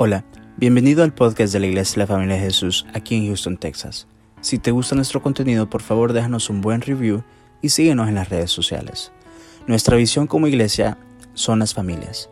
Hola, 0.00 0.24
bienvenido 0.56 1.02
al 1.02 1.12
podcast 1.12 1.52
de 1.52 1.58
la 1.58 1.66
Iglesia 1.66 1.94
de 1.94 1.98
la 1.98 2.06
Familia 2.06 2.36
de 2.36 2.42
Jesús 2.42 2.86
aquí 2.94 3.16
en 3.16 3.26
Houston, 3.26 3.56
Texas. 3.58 4.06
Si 4.40 4.60
te 4.60 4.70
gusta 4.70 4.94
nuestro 4.94 5.20
contenido, 5.20 5.68
por 5.68 5.82
favor 5.82 6.12
déjanos 6.12 6.50
un 6.50 6.60
buen 6.60 6.82
review 6.82 7.24
y 7.62 7.70
síguenos 7.70 8.06
en 8.06 8.14
las 8.14 8.28
redes 8.28 8.52
sociales. 8.52 9.10
Nuestra 9.66 9.96
visión 9.96 10.28
como 10.28 10.46
iglesia 10.46 10.98
son 11.34 11.58
las 11.58 11.74
familias. 11.74 12.30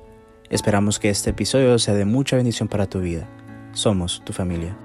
Esperamos 0.48 1.00
que 1.00 1.10
este 1.10 1.30
episodio 1.30 1.77
sea 1.80 1.95
de 1.95 2.05
mucha 2.05 2.37
bendición 2.37 2.68
para 2.68 2.89
tu 2.89 3.00
vida. 3.00 3.29
Somos 3.73 4.25
tu 4.25 4.33
familia. 4.33 4.79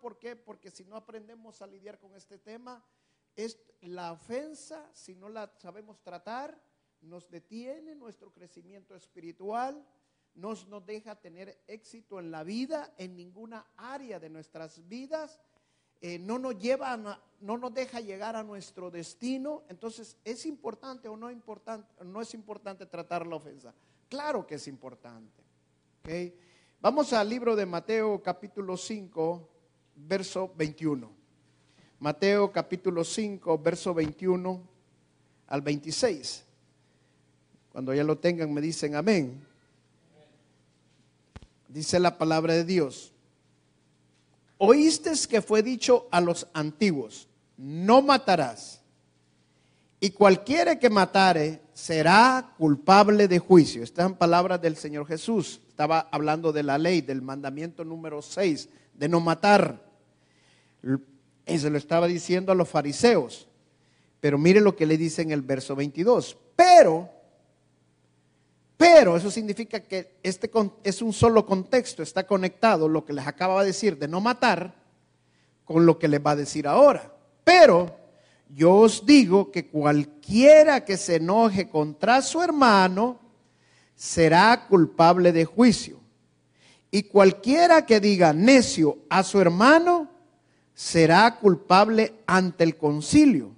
¿Por 0.00 0.18
qué? 0.18 0.36
Porque 0.36 0.70
si 0.70 0.86
no 0.86 0.96
aprendemos 0.96 1.60
a 1.60 1.66
lidiar 1.66 1.98
con 1.98 2.16
este 2.16 2.38
tema, 2.38 2.82
es 3.36 3.58
la 3.82 4.12
ofensa, 4.12 4.88
si 4.94 5.14
no 5.14 5.28
la 5.28 5.52
sabemos 5.58 6.00
tratar, 6.02 6.58
nos 7.02 7.28
detiene 7.28 7.94
nuestro 7.94 8.32
crecimiento 8.32 8.94
espiritual, 8.94 9.86
nos, 10.34 10.66
nos 10.68 10.84
deja 10.84 11.14
tener 11.16 11.58
éxito 11.66 12.18
en 12.18 12.30
la 12.30 12.44
vida, 12.44 12.92
en 12.98 13.16
ninguna 13.16 13.66
área 13.76 14.18
de 14.18 14.30
nuestras 14.30 14.86
vidas, 14.88 15.40
eh, 16.00 16.18
no 16.18 16.38
nos 16.38 16.58
lleva, 16.58 16.98
no 17.40 17.70
deja 17.70 18.00
llegar 18.00 18.36
a 18.36 18.42
nuestro 18.42 18.90
destino. 18.90 19.62
Entonces, 19.68 20.18
¿es 20.24 20.44
importante 20.44 21.08
o 21.08 21.16
no, 21.16 21.30
importante, 21.30 21.88
no 22.04 22.20
es 22.20 22.34
importante 22.34 22.84
tratar 22.84 23.26
la 23.26 23.36
ofensa? 23.36 23.74
Claro 24.10 24.46
que 24.46 24.56
es 24.56 24.68
importante. 24.68 25.42
¿okay? 26.00 26.36
Vamos 26.80 27.12
al 27.14 27.28
libro 27.28 27.56
de 27.56 27.64
Mateo 27.64 28.22
capítulo 28.22 28.76
5, 28.76 29.48
verso 29.96 30.52
21. 30.54 31.10
Mateo 32.00 32.52
capítulo 32.52 33.02
5, 33.02 33.58
verso 33.58 33.94
21 33.94 34.68
al 35.46 35.62
26. 35.62 36.44
Cuando 37.72 37.94
ya 37.94 38.04
lo 38.04 38.18
tengan 38.18 38.52
me 38.52 38.60
dicen 38.60 38.94
amén. 38.94 39.53
Dice 41.74 41.98
la 41.98 42.16
palabra 42.18 42.54
de 42.54 42.62
Dios. 42.62 43.12
Oíste 44.58 45.10
que 45.28 45.42
fue 45.42 45.60
dicho 45.60 46.06
a 46.12 46.20
los 46.20 46.46
antiguos, 46.54 47.26
no 47.56 48.00
matarás. 48.00 48.80
Y 49.98 50.10
cualquiera 50.10 50.78
que 50.78 50.88
matare 50.88 51.62
será 51.72 52.54
culpable 52.58 53.26
de 53.26 53.40
juicio. 53.40 53.82
Estas 53.82 54.04
son 54.04 54.14
palabras 54.14 54.62
del 54.62 54.76
Señor 54.76 55.04
Jesús. 55.08 55.62
Estaba 55.68 56.08
hablando 56.12 56.52
de 56.52 56.62
la 56.62 56.78
ley, 56.78 57.00
del 57.00 57.22
mandamiento 57.22 57.84
número 57.84 58.22
6, 58.22 58.68
de 58.94 59.08
no 59.08 59.18
matar. 59.18 59.82
Y 61.44 61.58
se 61.58 61.70
lo 61.70 61.76
estaba 61.76 62.06
diciendo 62.06 62.52
a 62.52 62.54
los 62.54 62.68
fariseos. 62.68 63.48
Pero 64.20 64.38
mire 64.38 64.60
lo 64.60 64.76
que 64.76 64.86
le 64.86 64.96
dice 64.96 65.22
en 65.22 65.32
el 65.32 65.42
verso 65.42 65.74
22. 65.74 66.36
Pero 66.54 67.10
pero 68.84 69.16
eso 69.16 69.30
significa 69.30 69.80
que 69.80 70.18
este 70.22 70.50
es 70.82 71.00
un 71.00 71.14
solo 71.14 71.46
contexto, 71.46 72.02
está 72.02 72.26
conectado 72.26 72.86
lo 72.86 73.02
que 73.02 73.14
les 73.14 73.26
acaba 73.26 73.62
de 73.62 73.68
decir 73.68 73.96
de 73.96 74.08
no 74.08 74.20
matar 74.20 74.74
con 75.64 75.86
lo 75.86 75.98
que 75.98 76.06
les 76.06 76.20
va 76.20 76.32
a 76.32 76.36
decir 76.36 76.68
ahora. 76.68 77.10
Pero 77.44 77.96
yo 78.50 78.74
os 78.74 79.06
digo 79.06 79.50
que 79.50 79.68
cualquiera 79.68 80.84
que 80.84 80.98
se 80.98 81.16
enoje 81.16 81.70
contra 81.70 82.20
su 82.20 82.42
hermano 82.42 83.20
será 83.96 84.66
culpable 84.68 85.32
de 85.32 85.46
juicio. 85.46 85.98
Y 86.90 87.04
cualquiera 87.04 87.86
que 87.86 88.00
diga 88.00 88.34
necio 88.34 88.98
a 89.08 89.22
su 89.22 89.40
hermano 89.40 90.10
será 90.74 91.38
culpable 91.38 92.12
ante 92.26 92.64
el 92.64 92.76
concilio. 92.76 93.56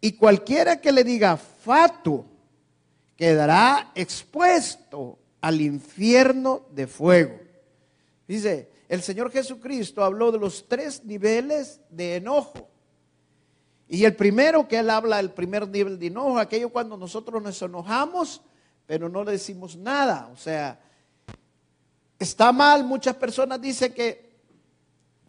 Y 0.00 0.14
cualquiera 0.14 0.80
que 0.80 0.90
le 0.90 1.04
diga 1.04 1.36
fatuo 1.36 2.37
quedará 3.18 3.90
expuesto 3.96 5.18
al 5.40 5.60
infierno 5.60 6.62
de 6.70 6.86
fuego. 6.86 7.40
Dice, 8.28 8.70
el 8.88 9.02
Señor 9.02 9.32
Jesucristo 9.32 10.04
habló 10.04 10.30
de 10.30 10.38
los 10.38 10.68
tres 10.68 11.04
niveles 11.04 11.80
de 11.90 12.16
enojo. 12.16 12.68
Y 13.88 14.04
el 14.04 14.14
primero 14.14 14.68
que 14.68 14.78
él 14.78 14.88
habla, 14.88 15.18
el 15.18 15.32
primer 15.32 15.68
nivel 15.68 15.98
de 15.98 16.06
enojo, 16.06 16.38
aquello 16.38 16.70
cuando 16.70 16.96
nosotros 16.96 17.42
nos 17.42 17.60
enojamos, 17.60 18.40
pero 18.86 19.08
no 19.08 19.24
le 19.24 19.32
decimos 19.32 19.76
nada. 19.76 20.30
O 20.32 20.36
sea, 20.36 20.80
está 22.20 22.52
mal, 22.52 22.84
muchas 22.84 23.16
personas 23.16 23.60
dicen 23.60 23.92
que 23.92 24.28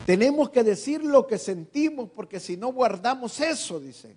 tenemos 0.05 0.51
que 0.51 0.63
decir 0.63 1.03
lo 1.03 1.25
que 1.25 1.39
sentimos 1.39 2.09
porque 2.11 2.39
si 2.39 2.55
no 2.55 2.71
guardamos 2.71 3.39
eso, 3.39 3.79
dice. 3.79 4.15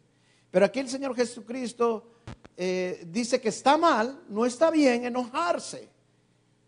Pero 0.50 0.66
aquí 0.66 0.80
el 0.80 0.91
Señor 0.91 1.16
Jesucristo 1.16 2.11
eh, 2.56 3.05
dice 3.06 3.41
que 3.41 3.49
está 3.49 3.77
mal, 3.77 4.22
no 4.28 4.47
está 4.47 4.71
bien 4.71 5.05
enojarse. 5.05 5.88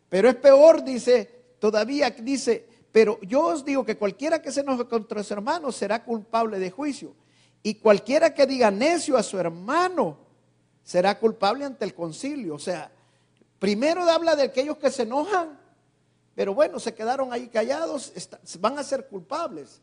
Pero 0.09 0.29
es 0.29 0.37
peor, 0.37 0.85
dice, 0.85 1.57
todavía 1.59 2.11
dice, 2.11 2.67
pero 2.93 3.19
yo 3.23 3.47
os 3.47 3.65
digo 3.65 3.85
que 3.85 3.97
cualquiera 3.97 4.41
que 4.41 4.53
se 4.53 4.61
enoje 4.61 4.87
contra 4.87 5.23
su 5.23 5.35
hermano 5.35 5.73
será 5.73 6.05
culpable 6.05 6.59
de 6.59 6.71
juicio. 6.71 7.15
Y 7.63 7.75
cualquiera 7.77 8.33
que 8.35 8.47
diga 8.47 8.71
necio 8.71 9.17
a 9.17 9.23
su 9.23 9.39
hermano 9.39 10.19
será 10.83 11.19
culpable 11.19 11.65
ante 11.65 11.85
el 11.85 11.95
concilio. 11.95 12.55
O 12.55 12.59
sea, 12.59 12.93
primero 13.59 14.03
habla 14.03 14.37
de 14.37 14.45
aquellos 14.45 14.77
que 14.77 14.91
se 14.91 15.03
enojan, 15.03 15.59
pero 16.35 16.55
bueno, 16.55 16.79
se 16.79 16.95
quedaron 16.95 17.33
ahí 17.33 17.49
callados, 17.49 18.13
van 18.61 18.79
a 18.79 18.85
ser 18.85 19.09
culpables. 19.09 19.81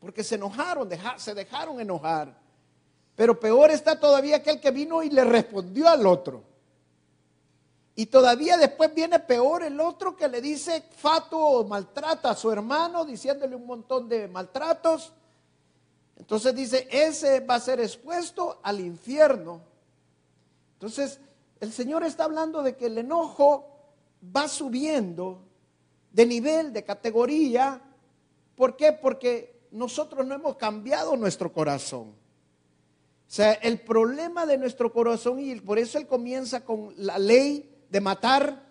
Porque 0.00 0.22
se 0.22 0.34
enojaron, 0.34 0.88
se 1.16 1.34
dejaron 1.34 1.80
enojar. 1.80 2.45
Pero 3.16 3.40
peor 3.40 3.70
está 3.70 3.98
todavía 3.98 4.36
aquel 4.36 4.60
que 4.60 4.70
vino 4.70 5.02
y 5.02 5.08
le 5.08 5.24
respondió 5.24 5.88
al 5.88 6.06
otro. 6.06 6.44
Y 7.94 8.06
todavía 8.06 8.58
después 8.58 8.94
viene 8.94 9.18
peor 9.18 9.62
el 9.62 9.80
otro 9.80 10.14
que 10.14 10.28
le 10.28 10.42
dice 10.42 10.84
fato 10.94 11.38
o 11.38 11.64
maltrata 11.64 12.30
a 12.30 12.36
su 12.36 12.52
hermano, 12.52 13.06
diciéndole 13.06 13.56
un 13.56 13.66
montón 13.66 14.06
de 14.06 14.28
maltratos. 14.28 15.14
Entonces 16.18 16.54
dice, 16.54 16.86
ese 16.90 17.40
va 17.40 17.54
a 17.54 17.60
ser 17.60 17.80
expuesto 17.80 18.60
al 18.62 18.80
infierno. 18.80 19.62
Entonces, 20.74 21.18
el 21.58 21.72
Señor 21.72 22.04
está 22.04 22.24
hablando 22.24 22.62
de 22.62 22.76
que 22.76 22.86
el 22.86 22.98
enojo 22.98 23.66
va 24.36 24.46
subiendo 24.46 25.40
de 26.12 26.26
nivel, 26.26 26.74
de 26.74 26.84
categoría. 26.84 27.80
¿Por 28.56 28.76
qué? 28.76 28.92
Porque 28.92 29.68
nosotros 29.70 30.26
no 30.26 30.34
hemos 30.34 30.56
cambiado 30.56 31.16
nuestro 31.16 31.50
corazón. 31.50 32.25
O 33.28 33.32
sea, 33.36 33.52
el 33.54 33.80
problema 33.80 34.46
de 34.46 34.56
nuestro 34.56 34.92
corazón, 34.92 35.40
y 35.40 35.56
por 35.56 35.78
eso 35.78 35.98
él 35.98 36.06
comienza 36.06 36.64
con 36.64 36.94
la 36.96 37.18
ley 37.18 37.84
de 37.90 38.00
matar, 38.00 38.64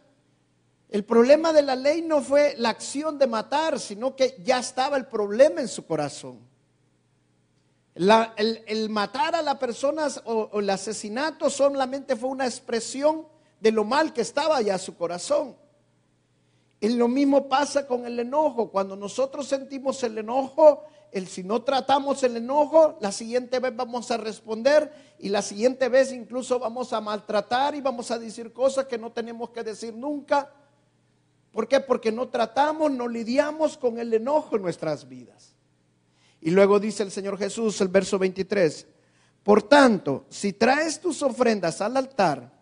el 0.89 1.03
problema 1.03 1.51
de 1.51 1.61
la 1.61 1.75
ley 1.75 2.01
no 2.01 2.21
fue 2.21 2.55
la 2.57 2.69
acción 2.69 3.17
de 3.17 3.27
matar, 3.27 3.79
sino 3.79 4.15
que 4.15 4.37
ya 4.43 4.59
estaba 4.59 4.95
el 4.95 5.07
problema 5.07 5.59
en 5.59 5.67
su 5.67 5.85
corazón. 5.85 6.39
el, 7.95 8.89
matar 8.89 9.35
a 9.35 9.41
las 9.41 9.57
personas 9.57 10.21
o, 10.25 10.49
o 10.53 10.59
el 10.59 10.69
asesinato 10.69 11.49
solamente 11.49 12.15
fue 12.15 12.29
una 12.29 12.45
expresión 12.45 13.27
de 13.59 13.71
lo 13.71 13.83
mal 13.83 14.13
que 14.13 14.21
estaba 14.21 14.61
ya 14.61 14.77
su 14.77 14.95
corazón. 14.95 15.57
Y 16.85 16.89
lo 16.89 17.07
mismo 17.07 17.49
pasa 17.49 17.87
con 17.87 18.05
el 18.05 18.19
enojo. 18.19 18.69
Cuando 18.69 18.95
nosotros 18.95 19.47
sentimos 19.47 20.03
el 20.03 20.19
enojo, 20.19 20.83
el 21.11 21.27
si 21.27 21.43
no 21.43 21.63
tratamos 21.63 22.21
el 22.21 22.37
enojo, 22.37 22.99
la 23.01 23.11
siguiente 23.11 23.57
vez 23.57 23.75
vamos 23.75 24.11
a 24.11 24.17
responder 24.17 24.93
y 25.17 25.29
la 25.29 25.41
siguiente 25.41 25.89
vez 25.89 26.11
incluso 26.11 26.59
vamos 26.59 26.93
a 26.93 27.01
maltratar 27.01 27.73
y 27.73 27.81
vamos 27.81 28.11
a 28.11 28.19
decir 28.19 28.53
cosas 28.53 28.85
que 28.85 28.99
no 28.99 29.11
tenemos 29.11 29.49
que 29.49 29.63
decir 29.63 29.95
nunca. 29.95 30.53
¿Por 31.51 31.67
qué? 31.67 31.79
Porque 31.79 32.11
no 32.11 32.27
tratamos, 32.27 32.91
no 32.91 33.07
lidiamos 33.07 33.77
con 33.77 33.97
el 33.97 34.13
enojo 34.13 34.55
en 34.55 34.61
nuestras 34.61 35.09
vidas. 35.09 35.55
Y 36.39 36.51
luego 36.51 36.79
dice 36.79 37.01
el 37.01 37.09
Señor 37.09 37.39
Jesús, 37.39 37.81
el 37.81 37.87
verso 37.87 38.19
23, 38.19 38.85
por 39.41 39.63
tanto, 39.63 40.27
si 40.29 40.53
traes 40.53 40.99
tus 40.99 41.23
ofrendas 41.23 41.81
al 41.81 41.97
altar 41.97 42.53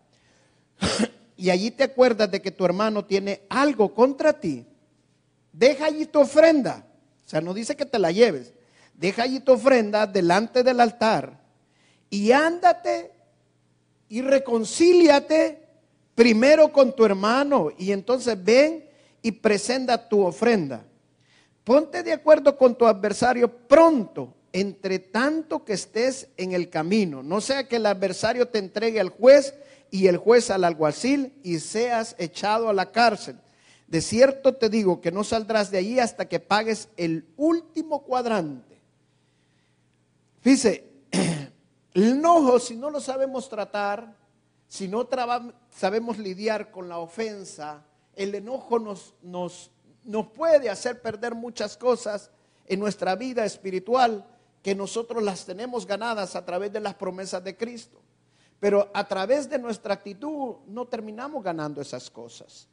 y 1.44 1.50
allí 1.50 1.70
te 1.70 1.84
acuerdas 1.84 2.30
de 2.30 2.40
que 2.40 2.50
tu 2.50 2.64
hermano 2.64 3.04
tiene 3.04 3.42
algo 3.48 3.94
contra 3.94 4.32
ti, 4.32 4.66
deja 5.52 5.86
allí 5.86 6.06
tu 6.06 6.20
ofrenda 6.20 6.86
o 7.24 7.28
sea, 7.28 7.40
no 7.40 7.54
dice 7.54 7.76
que 7.76 7.86
te 7.86 7.98
la 7.98 8.12
lleves. 8.12 8.52
Deja 8.94 9.22
allí 9.22 9.40
tu 9.40 9.52
ofrenda 9.52 10.06
delante 10.06 10.62
del 10.62 10.80
altar 10.80 11.40
y 12.10 12.30
ándate 12.30 13.12
y 14.08 14.20
reconcíliate 14.20 15.60
primero 16.14 16.70
con 16.70 16.94
tu 16.94 17.04
hermano 17.04 17.70
y 17.76 17.90
entonces 17.90 18.42
ven 18.42 18.88
y 19.22 19.32
presenta 19.32 20.08
tu 20.08 20.22
ofrenda. 20.22 20.84
Ponte 21.64 22.02
de 22.02 22.12
acuerdo 22.12 22.56
con 22.56 22.76
tu 22.76 22.86
adversario 22.86 23.48
pronto, 23.48 24.34
entre 24.52 24.98
tanto 24.98 25.64
que 25.64 25.72
estés 25.72 26.28
en 26.36 26.52
el 26.52 26.68
camino. 26.68 27.22
No 27.22 27.40
sea 27.40 27.66
que 27.66 27.76
el 27.76 27.86
adversario 27.86 28.46
te 28.46 28.58
entregue 28.58 29.00
al 29.00 29.08
juez 29.08 29.54
y 29.94 30.08
el 30.08 30.16
juez 30.16 30.50
al 30.50 30.64
alguacil 30.64 31.38
y 31.44 31.60
seas 31.60 32.16
echado 32.18 32.68
a 32.68 32.72
la 32.72 32.90
cárcel. 32.90 33.38
De 33.86 34.00
cierto 34.00 34.56
te 34.56 34.68
digo 34.68 35.00
que 35.00 35.12
no 35.12 35.22
saldrás 35.22 35.70
de 35.70 35.78
allí 35.78 36.00
hasta 36.00 36.28
que 36.28 36.40
pagues 36.40 36.88
el 36.96 37.28
último 37.36 38.02
cuadrante. 38.02 38.80
Fíjese, 40.40 40.90
el 41.94 42.02
enojo, 42.14 42.58
si 42.58 42.74
no 42.74 42.90
lo 42.90 43.00
sabemos 43.00 43.48
tratar, 43.48 44.16
si 44.66 44.88
no 44.88 45.08
sabemos 45.70 46.18
lidiar 46.18 46.72
con 46.72 46.88
la 46.88 46.98
ofensa, 46.98 47.84
el 48.16 48.34
enojo 48.34 48.80
nos, 48.80 49.70
puede 50.34 50.70
hacer 50.70 51.02
perder 51.02 51.36
muchas 51.36 51.76
cosas 51.76 52.32
en 52.66 52.80
nuestra 52.80 53.14
vida 53.14 53.44
espiritual 53.44 54.26
que 54.60 54.74
nosotros 54.74 55.22
las 55.22 55.46
tenemos 55.46 55.86
ganadas 55.86 56.34
a 56.34 56.44
través 56.44 56.72
de 56.72 56.80
las 56.80 56.94
promesas 56.94 57.44
de 57.44 57.56
Cristo. 57.56 58.00
Pero 58.60 58.90
a 58.94 59.06
través 59.06 59.48
de 59.48 59.58
nuestra 59.58 59.94
actitud 59.94 60.56
no 60.66 60.86
terminamos 60.86 61.42
ganando 61.42 61.80
esas 61.80 62.10
cosas. 62.10 62.68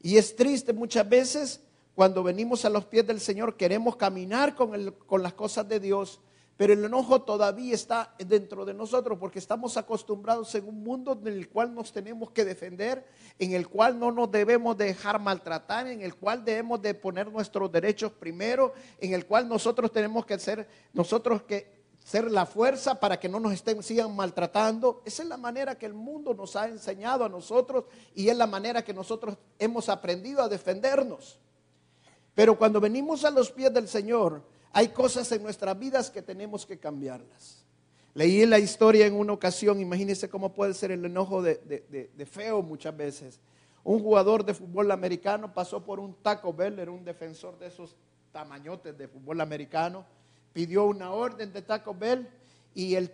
Y 0.00 0.16
es 0.16 0.36
triste 0.36 0.72
muchas 0.72 1.08
veces 1.08 1.60
cuando 1.94 2.22
venimos 2.22 2.64
a 2.64 2.70
los 2.70 2.84
pies 2.84 3.06
del 3.06 3.20
Señor, 3.20 3.56
queremos 3.56 3.96
caminar 3.96 4.54
con, 4.54 4.74
el, 4.74 4.92
con 4.94 5.22
las 5.22 5.34
cosas 5.34 5.68
de 5.68 5.78
Dios, 5.78 6.20
pero 6.56 6.72
el 6.72 6.84
enojo 6.84 7.22
todavía 7.22 7.74
está 7.74 8.14
dentro 8.18 8.64
de 8.64 8.74
nosotros 8.74 9.18
porque 9.18 9.38
estamos 9.38 9.76
acostumbrados 9.76 10.54
en 10.54 10.68
un 10.68 10.82
mundo 10.82 11.18
en 11.20 11.32
el 11.32 11.48
cual 11.48 11.74
nos 11.74 11.92
tenemos 11.92 12.30
que 12.30 12.44
defender, 12.44 13.06
en 13.38 13.52
el 13.52 13.68
cual 13.68 13.98
no 13.98 14.12
nos 14.12 14.30
debemos 14.30 14.76
dejar 14.76 15.20
maltratar, 15.20 15.86
en 15.86 16.00
el 16.00 16.14
cual 16.14 16.44
debemos 16.44 16.82
de 16.82 16.94
poner 16.94 17.30
nuestros 17.30 17.70
derechos 17.70 18.12
primero, 18.12 18.72
en 19.00 19.14
el 19.14 19.26
cual 19.26 19.48
nosotros 19.48 19.92
tenemos 19.92 20.26
que 20.26 20.38
ser, 20.38 20.68
nosotros 20.92 21.42
que 21.42 21.83
ser 22.04 22.30
la 22.30 22.44
fuerza 22.44 23.00
para 23.00 23.18
que 23.18 23.30
no 23.30 23.40
nos 23.40 23.54
estén, 23.54 23.82
sigan 23.82 24.14
maltratando. 24.14 25.02
Esa 25.06 25.22
es 25.22 25.28
la 25.28 25.38
manera 25.38 25.76
que 25.76 25.86
el 25.86 25.94
mundo 25.94 26.34
nos 26.34 26.54
ha 26.54 26.68
enseñado 26.68 27.24
a 27.24 27.30
nosotros 27.30 27.86
y 28.14 28.28
es 28.28 28.36
la 28.36 28.46
manera 28.46 28.84
que 28.84 28.92
nosotros 28.92 29.36
hemos 29.58 29.88
aprendido 29.88 30.42
a 30.42 30.48
defendernos. 30.48 31.40
Pero 32.34 32.58
cuando 32.58 32.78
venimos 32.78 33.24
a 33.24 33.30
los 33.30 33.50
pies 33.50 33.72
del 33.72 33.88
Señor, 33.88 34.42
hay 34.72 34.88
cosas 34.88 35.32
en 35.32 35.42
nuestras 35.42 35.78
vidas 35.78 36.10
que 36.10 36.20
tenemos 36.20 36.66
que 36.66 36.78
cambiarlas. 36.78 37.64
Leí 38.12 38.44
la 38.44 38.58
historia 38.58 39.06
en 39.06 39.14
una 39.14 39.32
ocasión, 39.32 39.80
imagínense 39.80 40.28
cómo 40.28 40.52
puede 40.52 40.74
ser 40.74 40.92
el 40.92 41.04
enojo 41.04 41.42
de, 41.42 42.28
feo 42.30 42.60
muchas 42.60 42.94
veces. 42.94 43.40
Un 43.82 44.00
jugador 44.00 44.44
de 44.44 44.52
fútbol 44.52 44.90
americano 44.90 45.54
pasó 45.54 45.82
por 45.82 45.98
un 46.00 46.14
Taco 46.22 46.52
Bell, 46.52 46.78
era 46.78 46.90
un 46.90 47.04
defensor 47.04 47.58
de 47.58 47.68
esos 47.68 47.96
tamañotes 48.30 48.96
de 48.96 49.08
fútbol 49.08 49.40
americano, 49.40 50.04
pidió 50.54 50.84
una 50.84 51.10
orden 51.10 51.52
de 51.52 51.60
Taco 51.60 51.94
Bell 51.94 52.26
y 52.72 52.94
el, 52.94 53.12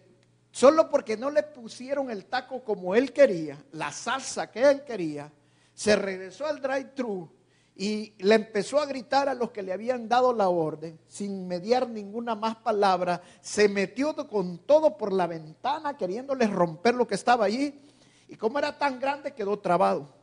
solo 0.52 0.88
porque 0.88 1.16
no 1.16 1.30
le 1.30 1.42
pusieron 1.42 2.10
el 2.10 2.26
taco 2.26 2.62
como 2.62 2.94
él 2.94 3.12
quería, 3.12 3.58
la 3.72 3.90
salsa 3.90 4.50
que 4.50 4.62
él 4.62 4.84
quería, 4.84 5.32
se 5.74 5.96
regresó 5.96 6.46
al 6.46 6.60
drive-thru 6.60 7.28
y 7.74 8.12
le 8.18 8.34
empezó 8.34 8.78
a 8.78 8.84
gritar 8.84 9.28
a 9.30 9.34
los 9.34 9.52
que 9.52 9.62
le 9.62 9.72
habían 9.72 10.06
dado 10.06 10.34
la 10.34 10.50
orden, 10.50 11.00
sin 11.08 11.48
mediar 11.48 11.88
ninguna 11.88 12.34
más 12.34 12.56
palabra, 12.56 13.22
se 13.40 13.68
metió 13.68 14.14
con 14.28 14.58
todo 14.58 14.98
por 14.98 15.12
la 15.12 15.26
ventana 15.26 15.96
queriéndoles 15.96 16.50
romper 16.50 16.94
lo 16.94 17.06
que 17.06 17.14
estaba 17.14 17.46
allí, 17.46 17.80
y 18.28 18.36
como 18.36 18.58
era 18.58 18.76
tan 18.78 19.00
grande 19.00 19.32
quedó 19.32 19.58
trabado. 19.58 20.19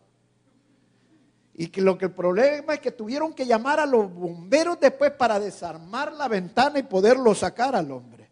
Y 1.57 1.68
que 1.68 1.81
lo 1.81 1.98
que 1.98 2.06
el 2.06 2.12
problema 2.12 2.75
es 2.75 2.80
que 2.80 2.92
tuvieron 2.92 3.33
que 3.33 3.45
llamar 3.45 3.81
a 3.81 3.86
los 3.86 4.13
bomberos 4.13 4.80
después 4.80 5.12
para 5.12 5.39
desarmar 5.39 6.13
la 6.13 6.30
ventana 6.30 6.80
y 6.80 6.83
poderlo 6.83 7.36
sacar 7.36 7.75
al 7.75 7.92
hombre. 7.92 8.30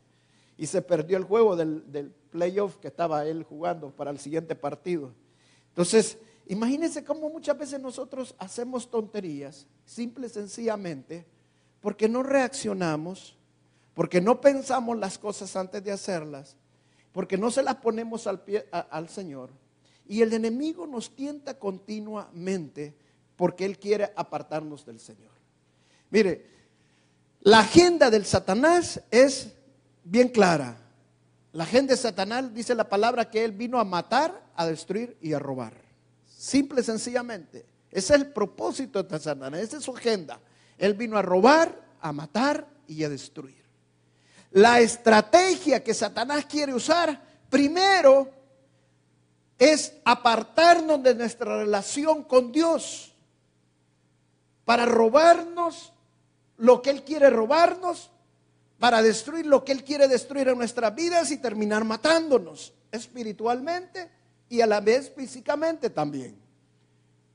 Y 0.58 0.68
se 0.68 0.82
perdió 0.82 1.18
el 1.18 1.26
juego 1.26 1.58
del, 1.58 1.92
del 1.92 2.12
playoff 2.12 2.78
que 2.78 2.88
estaba 2.88 3.26
él 3.26 3.44
jugando 3.44 3.90
para 3.90 4.12
el 4.12 4.20
siguiente 4.20 4.56
partido. 4.56 5.12
Entonces, 5.70 6.18
Imagínense 6.48 7.04
cómo 7.04 7.30
muchas 7.30 7.58
veces 7.58 7.80
nosotros 7.80 8.36
hacemos 8.38 8.90
tonterías, 8.90 9.66
simple 9.84 10.28
y 10.28 10.30
sencillamente, 10.30 11.26
porque 11.82 12.08
no 12.08 12.22
reaccionamos, 12.22 13.36
porque 13.96 14.22
no 14.22 14.42
pensamos 14.42 14.98
las 14.98 15.18
cosas 15.18 15.56
antes 15.56 15.84
de 15.84 15.92
hacerlas, 15.92 16.56
porque 17.12 17.38
no 17.38 17.50
se 17.50 17.64
las 17.64 17.78
ponemos 17.78 18.28
al, 18.28 18.44
pie, 18.44 18.68
al 18.72 19.10
Señor. 19.10 19.50
Y 20.08 20.22
el 20.22 20.34
enemigo 20.34 20.86
nos 20.86 21.16
tienta 21.16 21.58
continuamente 21.58 22.96
porque 23.36 23.66
Él 23.66 23.78
quiere 23.78 24.12
apartarnos 24.16 24.86
del 24.86 25.00
Señor. 25.00 25.32
Mire, 26.10 26.50
la 27.42 27.60
agenda 27.60 28.10
del 28.10 28.26
Satanás 28.26 29.02
es 29.12 29.54
bien 30.04 30.30
clara. 30.30 30.78
La 31.52 31.64
agenda 31.64 31.94
de 31.94 31.98
Satanás 31.98 32.54
dice 32.54 32.76
la 32.76 32.90
palabra 32.90 33.30
que 33.30 33.44
Él 33.44 33.52
vino 33.52 33.80
a 33.80 33.84
matar, 33.84 34.44
a 34.56 34.66
destruir 34.66 35.18
y 35.22 35.34
a 35.34 35.40
robar. 35.40 35.74
Simple 36.26 36.82
y 36.82 36.84
sencillamente. 36.84 37.66
Ese 37.92 38.14
es 38.14 38.22
el 38.22 38.28
propósito 38.28 39.02
de 39.02 39.20
Satanás, 39.20 39.60
esa 39.62 39.78
es 39.78 39.84
su 39.84 39.96
agenda. 39.96 40.40
Él 40.78 40.94
vino 40.96 41.18
a 41.18 41.22
robar, 41.22 41.82
a 42.02 42.12
matar 42.12 42.68
y 42.88 43.04
a 43.04 43.10
destruir. 43.10 43.64
La 44.52 44.80
estrategia 44.80 45.84
que 45.84 45.94
Satanás 45.94 46.46
quiere 46.46 46.74
usar, 46.74 47.22
primero, 47.50 48.30
es 49.58 49.94
apartarnos 50.04 51.02
de 51.04 51.16
nuestra 51.16 51.60
relación 51.60 52.24
con 52.24 52.52
Dios 52.52 53.15
para 54.66 54.86
robarnos 54.86 55.94
lo 56.58 56.82
que 56.82 56.90
Él 56.90 57.04
quiere 57.04 57.30
robarnos, 57.30 58.12
para 58.80 59.02
destruir 59.02 59.46
lo 59.46 59.64
que 59.64 59.72
Él 59.72 59.84
quiere 59.84 60.08
destruir 60.08 60.50
en 60.50 60.58
nuestras 60.58 60.94
vidas 60.94 61.32
y 61.32 61.38
terminar 61.38 61.84
matándonos 61.86 62.74
espiritualmente 62.92 64.10
y 64.50 64.62
a 64.62 64.68
la 64.68 64.82
vez 64.82 65.12
físicamente 65.16 65.90
también. 65.90 66.38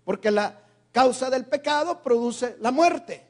Porque 0.05 0.31
la 0.31 0.61
causa 0.93 1.31
del 1.31 1.47
pecado 1.47 2.03
produce 2.03 2.57
la 2.61 2.71
muerte. 2.71 3.27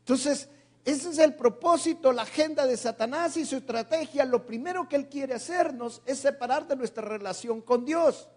Entonces, 0.00 0.48
ese 0.84 1.10
es 1.10 1.18
el 1.18 1.34
propósito, 1.34 2.12
la 2.12 2.22
agenda 2.22 2.66
de 2.66 2.76
Satanás 2.76 3.36
y 3.36 3.44
su 3.44 3.56
estrategia. 3.56 4.24
Lo 4.24 4.46
primero 4.46 4.88
que 4.88 4.96
él 4.96 5.08
quiere 5.08 5.34
hacernos 5.34 6.00
es 6.06 6.18
separar 6.18 6.66
de 6.68 6.76
nuestra 6.76 7.02
relación 7.02 7.60
con 7.60 7.84
Dios. 7.84 8.28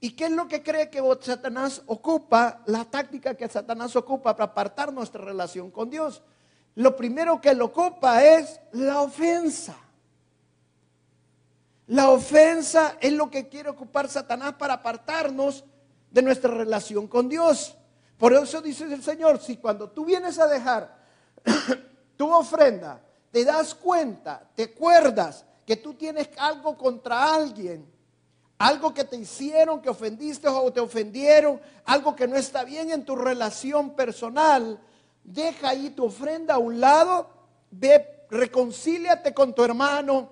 ¿Y 0.00 0.12
qué 0.12 0.24
es 0.26 0.30
lo 0.30 0.48
que 0.48 0.62
cree 0.62 0.88
que 0.88 1.02
Satanás 1.20 1.82
ocupa? 1.86 2.62
La 2.66 2.86
táctica 2.86 3.34
que 3.34 3.48
Satanás 3.48 3.94
ocupa 3.96 4.34
para 4.34 4.50
apartar 4.50 4.92
nuestra 4.92 5.22
relación 5.22 5.70
con 5.70 5.90
Dios. 5.90 6.22
Lo 6.76 6.96
primero 6.96 7.40
que 7.40 7.50
él 7.50 7.60
ocupa 7.60 8.24
es 8.24 8.60
la 8.72 9.02
ofensa. 9.02 9.76
La 11.88 12.08
ofensa 12.08 12.96
es 13.00 13.12
lo 13.12 13.30
que 13.30 13.48
quiere 13.48 13.68
ocupar 13.68 14.08
Satanás 14.08 14.54
para 14.54 14.74
apartarnos 14.74 15.64
de 16.10 16.22
nuestra 16.22 16.50
relación 16.54 17.06
con 17.06 17.28
Dios. 17.28 17.76
Por 18.16 18.32
eso 18.32 18.62
dice 18.62 18.84
el 18.84 19.02
Señor, 19.02 19.40
si 19.40 19.56
cuando 19.56 19.90
tú 19.90 20.04
vienes 20.04 20.38
a 20.38 20.46
dejar 20.46 20.96
tu 22.16 22.32
ofrenda, 22.32 23.02
te 23.30 23.44
das 23.44 23.74
cuenta, 23.74 24.48
te 24.54 24.64
acuerdas 24.64 25.44
que 25.66 25.76
tú 25.76 25.94
tienes 25.94 26.30
algo 26.38 26.76
contra 26.76 27.34
alguien, 27.34 27.90
algo 28.60 28.92
que 28.92 29.04
te 29.04 29.16
hicieron, 29.16 29.80
que 29.80 29.88
ofendiste 29.88 30.46
o 30.46 30.70
te 30.70 30.80
ofendieron, 30.80 31.58
algo 31.86 32.14
que 32.14 32.28
no 32.28 32.36
está 32.36 32.62
bien 32.62 32.90
en 32.90 33.06
tu 33.06 33.16
relación 33.16 33.96
personal, 33.96 34.78
deja 35.24 35.70
ahí 35.70 35.88
tu 35.88 36.04
ofrenda 36.04 36.56
a 36.56 36.58
un 36.58 36.78
lado, 36.78 37.30
ve, 37.70 38.26
reconcíliate 38.28 39.32
con 39.32 39.54
tu 39.54 39.64
hermano, 39.64 40.28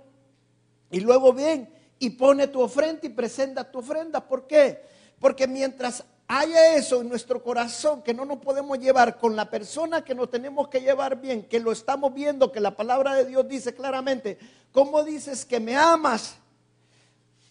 y 0.91 1.01
luego 1.01 1.33
ven 1.33 1.73
y 1.99 2.11
pone 2.11 2.49
tu 2.49 2.61
ofrenda 2.61 3.01
y 3.05 3.09
presenta 3.09 3.65
tu 3.65 3.79
ofrenda. 3.79 4.21
¿Por 4.21 4.47
qué? 4.47 4.85
Porque 5.19 5.47
mientras 5.47 6.05
haya 6.27 6.75
eso 6.75 7.01
en 7.01 7.09
nuestro 7.09 7.43
corazón 7.43 8.03
que 8.03 8.13
no 8.13 8.27
nos 8.27 8.41
podemos 8.41 8.79
llevar 8.79 9.17
con 9.17 9.37
la 9.37 9.49
persona 9.49 10.05
que 10.05 10.15
nos 10.15 10.31
tenemos 10.31 10.69
que 10.69 10.83
llevar 10.83 11.19
bien, 11.19 11.45
que 11.45 11.61
lo 11.61 11.73
estamos 11.73 12.13
viendo, 12.13 12.53
que 12.53 12.61
la 12.61 12.77
palabra 12.77 13.15
de 13.15 13.25
Dios 13.25 13.49
dice 13.49 13.75
claramente, 13.75 14.39
¿cómo 14.71 15.03
dices 15.03 15.47
que 15.47 15.61
me 15.61 15.75
amas? 15.75 16.37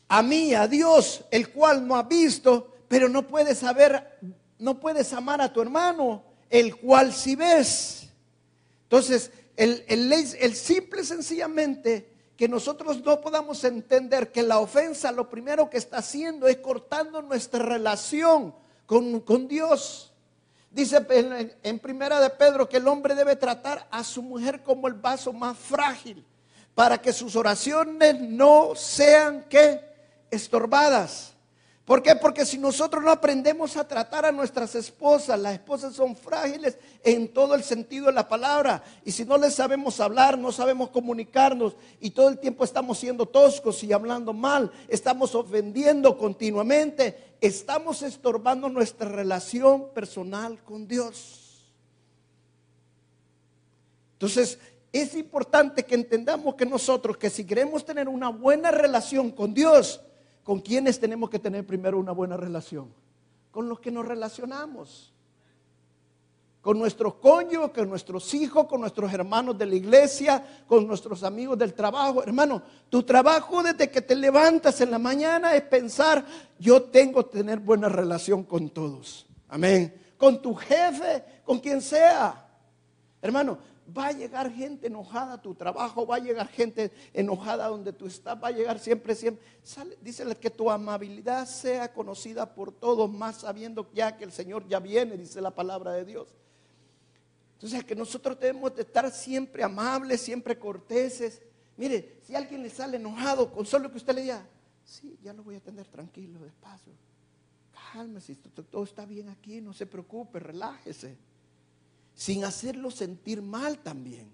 A 0.07 0.21
mí, 0.21 0.53
a 0.53 0.67
Dios, 0.67 1.25
el 1.31 1.51
cual 1.51 1.85
no 1.85 1.97
has 1.97 2.07
visto, 2.07 2.73
pero 2.87 3.09
no 3.09 3.27
puedes 3.27 3.59
saber, 3.59 4.19
no 4.59 4.79
puedes 4.79 5.11
amar 5.13 5.41
a 5.41 5.51
tu 5.51 5.61
hermano, 5.61 6.23
el 6.49 6.77
cual 6.77 7.13
sí 7.13 7.35
ves. 7.35 8.07
Entonces, 8.83 9.31
el, 9.55 9.83
el, 9.87 10.11
el 10.13 10.55
simple 10.55 11.03
sencillamente 11.03 12.17
que 12.37 12.47
nosotros 12.47 13.03
no 13.03 13.19
podamos 13.19 13.63
entender 13.63 14.31
que 14.31 14.43
la 14.43 14.59
ofensa 14.59 15.11
lo 15.11 15.27
primero 15.27 15.69
que 15.69 15.77
está 15.77 15.97
haciendo 15.97 16.47
es 16.47 16.57
cortando 16.57 17.21
nuestra 17.23 17.63
relación 17.63 18.53
con, 18.85 19.47
Dios. 19.47 20.13
Dice 20.69 21.05
en, 21.63 21.79
primera 21.79 22.21
de 22.21 22.29
Pedro 22.29 22.69
que 22.69 22.77
el 22.77 22.87
hombre 22.87 23.15
debe 23.15 23.35
tratar 23.35 23.87
a 23.89 24.03
su 24.03 24.21
mujer 24.21 24.61
como 24.61 24.87
el 24.87 24.93
vaso 24.93 25.33
más 25.33 25.57
frágil 25.57 26.23
para 26.75 26.99
que 27.01 27.11
sus 27.11 27.35
oraciones 27.35 28.21
no 28.21 28.75
sean 28.75 29.45
que 29.49 29.81
estorbadas. 30.31 31.33
¿Por 31.87 32.03
qué? 32.03 32.17
Porque 32.17 32.45
si 32.45 32.57
nosotros 32.57 33.01
no 33.01 33.09
aprendemos 33.09 33.77
a 33.77 33.87
tratar 33.87 34.25
a 34.25 34.31
nuestras 34.33 34.75
esposas, 34.75 35.39
las 35.39 35.53
esposas 35.53 35.95
son 35.95 36.17
frágiles 36.17 36.77
en 37.01 37.29
todo 37.29 37.55
el 37.55 37.63
sentido 37.63 38.07
de 38.07 38.11
la 38.11 38.27
palabra. 38.27 38.83
Y 39.05 39.13
si 39.13 39.23
no 39.23 39.37
les 39.37 39.55
sabemos 39.55 40.01
hablar, 40.01 40.37
no 40.37 40.51
sabemos 40.51 40.89
comunicarnos 40.89 41.77
y 42.01 42.09
todo 42.09 42.27
el 42.27 42.39
tiempo 42.39 42.65
estamos 42.65 42.99
siendo 42.99 43.25
toscos 43.25 43.81
y 43.85 43.93
hablando 43.93 44.33
mal, 44.33 44.69
estamos 44.89 45.33
ofendiendo 45.33 46.17
continuamente, 46.17 47.35
estamos 47.39 48.01
estorbando 48.01 48.67
nuestra 48.67 49.07
relación 49.07 49.87
personal 49.93 50.61
con 50.65 50.89
Dios. 50.89 51.63
Entonces, 54.11 54.59
es 54.91 55.15
importante 55.15 55.85
que 55.85 55.95
entendamos 55.95 56.55
que 56.55 56.65
nosotros, 56.65 57.15
que 57.15 57.29
si 57.29 57.45
queremos 57.45 57.85
tener 57.85 58.09
una 58.09 58.27
buena 58.27 58.71
relación 58.71 59.31
con 59.31 59.53
Dios, 59.53 60.01
¿con 60.47 60.61
quiénes 60.61 60.97
tenemos 60.97 61.29
que 61.29 61.39
tener 61.39 61.67
primero 61.67 61.99
una 61.99 62.13
buena 62.13 62.37
relación? 62.37 62.87
Con 63.51 63.67
los 63.67 63.81
que 63.81 63.91
nos 63.91 64.07
relacionamos 64.07 65.11
con 66.67 66.79
nuestros 66.79 67.15
cónyuges, 67.15 67.71
con 67.71 67.87
nuestros 67.87 68.33
hijos, 68.33 68.65
con 68.67 68.81
nuestros 68.81 69.13
hermanos 69.13 69.57
de 69.57 69.65
la 69.65 69.75
iglesia, 69.75 70.63
con 70.67 70.85
nuestros 70.85 71.23
amigos 71.23 71.57
del 71.57 71.73
trabajo. 71.73 72.21
Hermano, 72.23 72.61
tu 72.89 73.03
trabajo 73.03 73.63
desde 73.63 73.89
que 73.89 74.01
te 74.01 74.15
levantas 74.17 74.81
en 74.81 74.91
la 74.91 74.99
mañana 74.99 75.55
es 75.55 75.61
pensar, 75.61 76.25
yo 76.59 76.83
tengo 76.83 77.25
que 77.25 77.37
tener 77.37 77.59
buena 77.59 77.87
relación 77.87 78.43
con 78.43 78.69
todos. 78.69 79.25
Amén. 79.47 79.95
Con 80.17 80.41
tu 80.41 80.55
jefe, 80.55 81.23
con 81.45 81.59
quien 81.59 81.81
sea. 81.81 82.49
Hermano, 83.21 83.57
va 83.95 84.07
a 84.07 84.11
llegar 84.11 84.51
gente 84.51 84.87
enojada 84.87 85.33
a 85.33 85.41
tu 85.41 85.55
trabajo, 85.55 86.05
va 86.05 86.17
a 86.17 86.19
llegar 86.19 86.47
gente 86.47 86.91
enojada 87.13 87.67
donde 87.67 87.93
tú 87.93 88.07
estás, 88.07 88.41
va 88.41 88.49
a 88.49 88.51
llegar 88.51 88.79
siempre, 88.79 89.15
siempre. 89.15 89.45
Sale, 89.63 89.97
dícele 90.01 90.35
que 90.35 90.49
tu 90.49 90.69
amabilidad 90.69 91.47
sea 91.47 91.93
conocida 91.93 92.53
por 92.53 92.71
todos, 92.71 93.09
más 93.11 93.37
sabiendo 93.37 93.89
ya 93.93 94.17
que 94.17 94.23
el 94.23 94.31
Señor 94.31 94.67
ya 94.67 94.79
viene, 94.79 95.17
dice 95.17 95.41
la 95.41 95.51
palabra 95.51 95.93
de 95.93 96.05
Dios. 96.05 96.27
Entonces, 97.53 97.83
que 97.85 97.95
nosotros 97.95 98.39
debemos 98.39 98.75
de 98.75 98.83
estar 98.83 99.09
siempre 99.11 99.63
amables, 99.63 100.21
siempre 100.21 100.59
corteses. 100.59 101.41
Mire, 101.75 102.19
si 102.23 102.35
alguien 102.35 102.61
le 102.61 102.69
sale 102.69 102.97
enojado 102.97 103.51
con 103.51 103.65
solo 103.65 103.89
que 103.89 103.97
usted 103.97 104.13
le 104.13 104.21
diga, 104.21 104.45
sí, 104.83 105.17
ya 105.23 105.33
lo 105.33 105.43
voy 105.43 105.55
a 105.55 105.57
atender 105.59 105.87
tranquilo, 105.87 106.39
despacio. 106.39 106.93
Cálmese, 107.93 108.35
todo 108.35 108.83
está 108.83 109.05
bien 109.05 109.29
aquí, 109.29 109.61
no 109.61 109.73
se 109.73 109.85
preocupe, 109.85 110.39
relájese. 110.39 111.17
Sin 112.17 112.43
hacerlo 112.43 112.91
sentir 112.91 113.41
mal 113.41 113.79
también. 113.79 114.27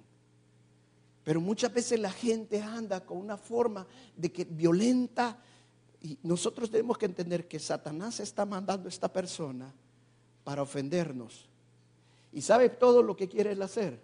Pero 1.24 1.40
muchas 1.40 1.72
veces 1.72 2.00
la 2.00 2.12
gente 2.12 2.63
anda 2.63 3.06
con 3.06 3.20
una 3.20 3.38
forma 3.38 3.86
de 4.18 4.32
que 4.32 4.44
violenta 4.46 5.38
y 6.02 6.18
nosotros 6.24 6.72
tenemos 6.72 6.98
que 6.98 7.06
entender 7.06 7.48
que 7.48 7.60
Satanás 7.60 8.20
está 8.20 8.44
mandando 8.44 8.88
a 8.88 8.90
esta 8.90 9.13
persona 9.13 9.72
para 10.44 10.63
ofendernos 10.63 11.48
¿Y 12.34 12.42
sabe 12.42 12.70
todo 12.70 13.04
lo 13.04 13.16
que 13.16 13.30
quiere 13.30 13.52
él 13.52 13.62
hacer? 13.62 14.00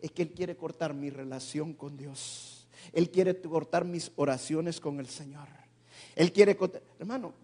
Es 0.00 0.12
que 0.12 0.22
él 0.22 0.30
quiere 0.30 0.56
cortar 0.56 0.94
mi 0.94 1.10
relación 1.10 1.74
con 1.74 1.96
Dios. 1.96 2.68
Él 2.92 3.10
quiere 3.10 3.40
cortar 3.40 3.84
mis 3.84 4.12
oraciones 4.16 4.80
con 4.80 5.00
el 5.00 5.08
Señor. 5.08 5.48
Él 6.14 6.32
quiere 6.32 6.56
cortar, 6.56 6.82
hermano, 6.98 7.34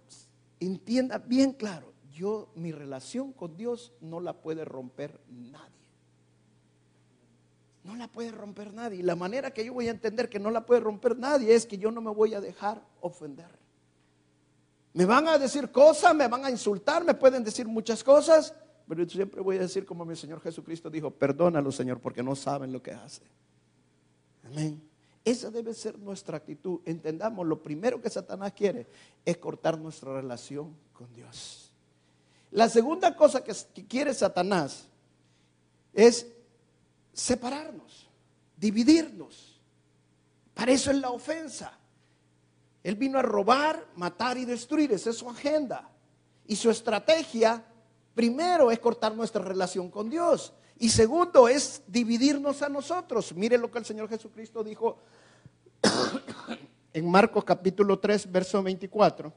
entienda 0.61 1.19
bien 1.19 1.53
claro, 1.53 1.93
yo 2.13 2.51
mi 2.55 2.73
relación 2.73 3.33
con 3.33 3.57
Dios 3.57 3.93
no 4.01 4.21
la 4.21 4.41
puede 4.41 4.65
romper 4.65 5.21
nadie. 5.29 5.81
No 7.85 7.97
la 7.97 8.09
puede 8.09 8.31
romper 8.31 8.73
nadie. 8.75 8.99
Y 9.01 9.03
la 9.03 9.17
manera 9.17 9.53
que 9.53 9.65
yo 9.65 9.73
voy 9.73 9.89
a 9.89 9.93
entender 9.93 10.29
que 10.29 10.39
no 10.39 10.51
la 10.51 10.67
puede 10.67 10.81
romper 10.81 11.17
nadie 11.17 11.55
es 11.55 11.67
que 11.67 11.79
yo 11.79 11.91
no 11.91 12.01
me 12.01 12.11
voy 12.11 12.35
a 12.35 12.41
dejar 12.41 12.85
ofender. 13.01 13.59
Me 14.93 15.05
van 15.05 15.29
a 15.29 15.39
decir 15.39 15.71
cosas, 15.71 16.15
me 16.15 16.29
van 16.29 16.45
a 16.45 16.51
insultar, 16.51 17.05
me 17.05 17.15
pueden 17.15 17.45
decir 17.45 17.67
muchas 17.67 18.03
cosas, 18.03 18.55
pero 18.89 19.05
yo 19.05 19.11
siempre 19.11 19.41
voy 19.41 19.57
a 19.57 19.61
decir 19.61 19.87
como 19.87 20.05
mi 20.05 20.17
Señor 20.17 20.41
Jesucristo 20.41 20.91
dijo, 20.91 21.11
perdónalo 21.11 21.71
Señor 21.71 22.01
porque 22.01 22.23
no 22.23 22.35
saben 22.35 22.73
lo 22.73 22.83
que 22.83 22.93
hace. 22.93 23.23
Amén. 24.45 24.83
Esa 25.25 25.51
debe 25.51 25.75
ser 25.75 25.99
nuestra 25.99 26.39
actitud. 26.39 26.81
Entendamos, 26.85 27.47
lo 27.47 27.63
primero 27.63 28.01
que 28.01 28.11
Satanás 28.11 28.53
quiere 28.53 28.87
es 29.25 29.37
cortar 29.37 29.79
nuestra 29.79 30.15
relación 30.15 30.75
con 30.93 31.13
Dios. 31.15 31.70
La 32.51 32.69
segunda 32.69 33.15
cosa 33.15 33.43
que, 33.45 33.55
quiere 33.87 34.13
Satanás 34.15 34.87
es 35.93 36.27
separarnos, 37.13 38.09
dividirnos. 38.57 39.61
Para 40.55 40.73
eso 40.73 40.91
es 40.91 40.99
la 40.99 41.11
ofensa. 41.11 41.79
Él 42.83 42.97
vino 42.97 43.19
a 43.19 43.23
robar, 43.23 43.87
matar 43.97 44.37
y 44.39 44.45
destruir. 44.45 44.93
Esa 44.93 45.11
es 45.11 45.17
su 45.17 45.29
agenda. 45.29 45.91
Y 46.47 46.57
su 46.57 46.71
estrategia 46.71 47.65
Primero 48.15 48.71
es 48.71 48.79
cortar 48.79 49.15
nuestra 49.15 49.43
relación 49.43 49.91
con 49.91 50.11
Dios. 50.11 50.53
Y 50.79 50.89
segundo 50.89 51.49
es 51.49 51.83
dividirnos 51.87 52.63
a 52.63 52.69
nosotros. 52.69 53.35
Mire 53.35 53.57
lo 53.59 53.71
que 53.71 53.79
el 53.79 53.85
Señor 53.85 54.09
Jesucristo 54.09 54.65
dijo 54.65 54.99
en 56.93 57.11
Marcos 57.11 57.45
capítulo 57.45 57.99
3, 57.99 58.31
verso 58.31 58.63
24. 58.63 59.33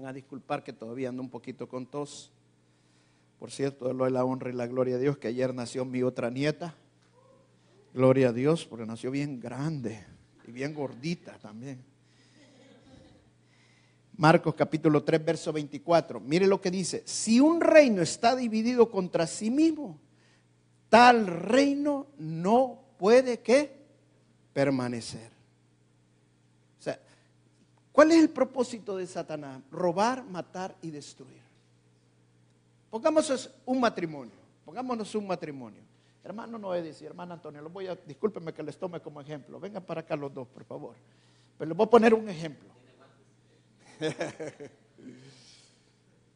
Van 0.00 0.08
a 0.08 0.12
disculpar 0.14 0.64
que 0.64 0.72
todavía 0.72 1.10
ando 1.10 1.20
un 1.20 1.28
poquito 1.28 1.68
con 1.68 1.84
tos. 1.84 2.32
Por 3.38 3.50
cierto, 3.50 3.92
doy 3.92 4.10
la 4.10 4.24
honra 4.24 4.48
y 4.48 4.54
la 4.54 4.66
gloria 4.66 4.96
a 4.96 4.98
Dios 4.98 5.18
que 5.18 5.28
ayer 5.28 5.54
nació 5.54 5.84
mi 5.84 6.02
otra 6.02 6.30
nieta. 6.30 6.74
Gloria 7.92 8.30
a 8.30 8.32
Dios, 8.32 8.64
porque 8.64 8.86
nació 8.86 9.10
bien 9.10 9.38
grande 9.38 10.02
y 10.48 10.52
bien 10.52 10.72
gordita 10.72 11.38
también. 11.38 11.84
Marcos 14.16 14.54
capítulo 14.54 15.04
3, 15.04 15.22
verso 15.22 15.52
24. 15.52 16.18
Mire 16.18 16.46
lo 16.46 16.62
que 16.62 16.70
dice. 16.70 17.02
Si 17.04 17.38
un 17.38 17.60
reino 17.60 18.00
está 18.00 18.34
dividido 18.34 18.90
contra 18.90 19.26
sí 19.26 19.50
mismo, 19.50 20.00
tal 20.88 21.26
reino 21.26 22.06
no 22.16 22.80
puede 22.96 23.40
que 23.40 23.70
permanecer. 24.54 25.39
¿Cuál 28.00 28.12
es 28.12 28.22
el 28.22 28.30
propósito 28.30 28.96
de 28.96 29.06
Satanás? 29.06 29.60
Robar, 29.70 30.24
matar 30.24 30.74
y 30.80 30.90
destruir. 30.90 31.42
Pongámonos 32.88 33.50
un 33.66 33.78
matrimonio. 33.78 34.32
Pongámonos 34.64 35.14
un 35.14 35.26
matrimonio. 35.26 35.82
Hermano 36.24 36.56
no 36.56 36.72
a 36.72 36.80
decir, 36.80 37.08
hermano 37.08 37.34
Antonio, 37.34 37.60
lo 37.60 37.68
voy 37.68 37.88
a, 37.88 37.96
discúlpeme 37.96 38.54
que 38.54 38.62
les 38.62 38.78
tome 38.78 39.00
como 39.00 39.20
ejemplo. 39.20 39.60
Vengan 39.60 39.82
para 39.84 40.00
acá 40.00 40.16
los 40.16 40.32
dos, 40.32 40.48
por 40.48 40.64
favor. 40.64 40.96
Pero 41.58 41.68
les 41.68 41.76
voy 41.76 41.86
a 41.86 41.90
poner 41.90 42.14
un 42.14 42.26
ejemplo. 42.26 42.70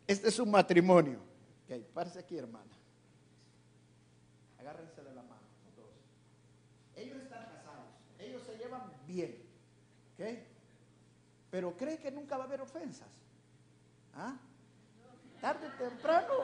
Este 0.06 0.28
es 0.28 0.38
un 0.38 0.50
matrimonio. 0.50 1.18
Ok, 1.64 1.80
párese 1.94 2.18
aquí, 2.18 2.36
hermana. 2.36 2.76
Agárrense 4.58 5.00
de 5.02 5.14
la 5.14 5.22
mano, 5.22 5.40
dos. 5.74 5.86
Ellos 6.94 7.22
están 7.22 7.46
casados, 7.46 7.86
ellos 8.18 8.42
se 8.42 8.58
llevan 8.58 8.82
bien. 9.06 9.38
¿Ok? 10.12 10.43
Pero 11.54 11.76
cree 11.76 11.98
que 11.98 12.10
nunca 12.10 12.36
va 12.36 12.42
a 12.42 12.46
haber 12.48 12.60
ofensas. 12.62 13.06
¿Ah? 14.12 14.36
Tarde 15.40 15.68
o 15.68 15.70
temprano, 15.78 16.34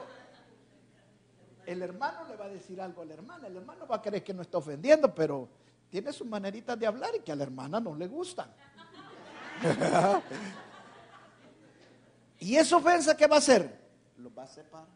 el 1.65 1.81
hermano 1.81 2.25
le 2.29 2.37
va 2.37 2.45
a 2.45 2.47
decir 2.47 2.79
algo 2.79 3.01
a 3.01 3.05
la 3.05 3.15
hermana. 3.15 3.47
El 3.47 3.57
hermano 3.57 3.85
va 3.85 3.97
a 3.97 4.01
creer 4.01 4.23
que 4.23 4.33
no 4.33 4.41
está 4.41 4.59
ofendiendo, 4.59 5.13
pero 5.13 5.49
tiene 5.89 6.13
sus 6.13 6.25
maneritas 6.25 6.79
de 6.79 6.87
hablar 6.87 7.13
y 7.13 7.19
que 7.19 7.33
a 7.33 7.35
la 7.35 7.43
hermana 7.43 7.81
no 7.81 7.93
le 7.93 8.07
gustan. 8.07 8.53
¿Y 12.39 12.55
esa 12.55 12.77
ofensa 12.77 13.17
qué 13.17 13.27
va 13.27 13.35
a 13.35 13.39
hacer? 13.39 13.81
Lo 14.15 14.33
va 14.33 14.43
a 14.43 14.47
separar. 14.47 14.87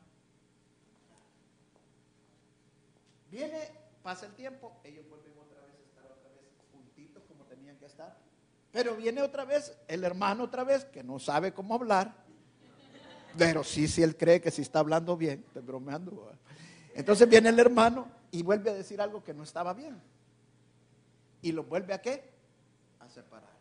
Viene, 3.30 3.70
pasa 4.02 4.28
el 4.28 4.34
tiempo, 4.36 4.80
ellos 4.86 5.06
vuelven 5.10 5.34
otra 5.38 5.60
vez 5.64 5.76
a 5.76 5.84
estar 5.84 6.06
otra 6.06 6.30
vez 6.30 6.46
juntitos 6.72 7.22
como 7.28 7.44
tenían 7.44 7.76
que 7.76 7.88
estar. 7.88 8.25
Pero 8.76 8.94
viene 8.98 9.22
otra 9.22 9.46
vez 9.46 9.74
el 9.88 10.04
hermano 10.04 10.44
otra 10.44 10.66
vez 10.66 10.84
que 10.84 11.02
no 11.02 11.18
sabe 11.18 11.54
cómo 11.54 11.76
hablar. 11.76 12.14
Pero 13.38 13.64
sí, 13.64 13.88
sí, 13.88 14.04
él 14.04 14.18
cree 14.18 14.42
que 14.42 14.52
si 14.52 14.64
está 14.64 14.80
hablando 14.80 15.16
bien, 15.16 15.46
estoy 15.48 15.62
bromeando. 15.62 16.30
Entonces 16.94 17.30
viene 17.30 17.48
el 17.48 17.58
hermano 17.58 18.06
y 18.32 18.44
vuelve 18.44 18.72
a 18.72 18.74
decir 18.74 19.00
algo 19.00 19.24
que 19.24 19.34
no 19.34 19.44
estaba 19.44 19.74
bien. 19.74 19.98
Y 21.42 21.54
lo 21.54 21.64
vuelve 21.64 21.94
a 21.94 22.02
qué? 22.02 22.30
A 23.00 23.08
separar. 23.08 23.56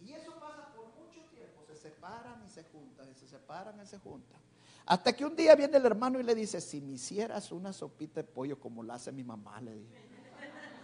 Y 0.00 0.12
eso 0.12 0.30
pasa 0.38 0.72
por 0.72 0.84
mucho 0.94 1.28
tiempo, 1.34 1.64
se 1.66 1.74
separan 1.74 2.48
se 2.48 2.62
juntan, 2.62 3.10
y 3.10 3.14
se 3.18 3.26
separan 3.26 3.74
y 3.82 3.86
se 3.88 3.98
juntan. 3.98 4.40
Hasta 4.86 5.12
que 5.14 5.24
un 5.24 5.34
día 5.34 5.56
viene 5.56 5.76
el 5.78 5.84
hermano 5.84 6.20
y 6.20 6.22
le 6.22 6.36
dice, 6.36 6.60
si 6.60 6.80
me 6.80 6.92
hicieras 6.92 7.50
una 7.50 7.72
sopita 7.72 8.22
de 8.22 8.28
pollo 8.28 8.60
como 8.60 8.84
la 8.84 8.94
hace 8.94 9.10
mi 9.10 9.24
mamá, 9.24 9.60
le 9.60 9.74
dice. 9.74 9.96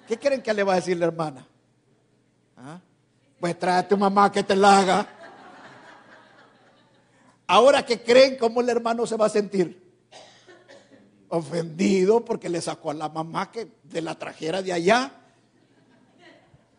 ¿Qué 0.08 0.18
creen 0.18 0.42
que 0.42 0.52
le 0.52 0.64
va 0.64 0.72
a 0.72 0.76
decir 0.76 0.96
la 0.96 1.06
hermana? 1.06 1.46
¿Ah? 2.56 2.80
Pues 3.40 3.58
trae 3.58 3.78
a 3.78 3.88
tu 3.88 3.96
mamá 3.96 4.32
que 4.32 4.42
te 4.42 4.56
la 4.56 4.78
haga. 4.78 5.08
Ahora 7.46 7.84
que 7.84 8.02
creen, 8.02 8.36
¿cómo 8.36 8.60
el 8.60 8.68
hermano 8.68 9.06
se 9.06 9.16
va 9.16 9.26
a 9.26 9.30
sentir? 9.30 9.88
Ofendido 11.28 12.24
porque 12.24 12.48
le 12.48 12.60
sacó 12.60 12.90
a 12.90 12.94
la 12.94 13.08
mamá 13.08 13.50
que 13.50 13.70
de 13.84 14.02
la 14.02 14.16
trajera 14.16 14.60
de 14.60 14.72
allá. 14.72 15.12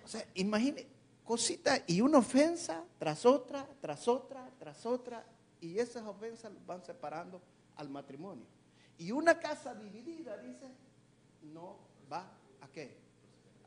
O 0.03 0.07
sea, 0.07 0.23
imagine, 0.35 0.87
cosita 1.23 1.83
y 1.87 2.01
una 2.01 2.17
ofensa 2.17 2.83
tras 2.97 3.25
otra, 3.25 3.67
tras 3.79 4.07
otra, 4.07 4.49
tras 4.59 4.85
otra, 4.85 5.23
y 5.61 5.79
esas 5.79 6.03
ofensas 6.05 6.51
van 6.65 6.83
separando 6.83 7.41
al 7.75 7.89
matrimonio. 7.89 8.45
Y 8.97 9.11
una 9.11 9.39
casa 9.39 9.73
dividida, 9.75 10.37
dice, 10.37 10.67
no 11.41 11.77
va 12.11 12.25
a 12.61 12.67
qué? 12.67 12.97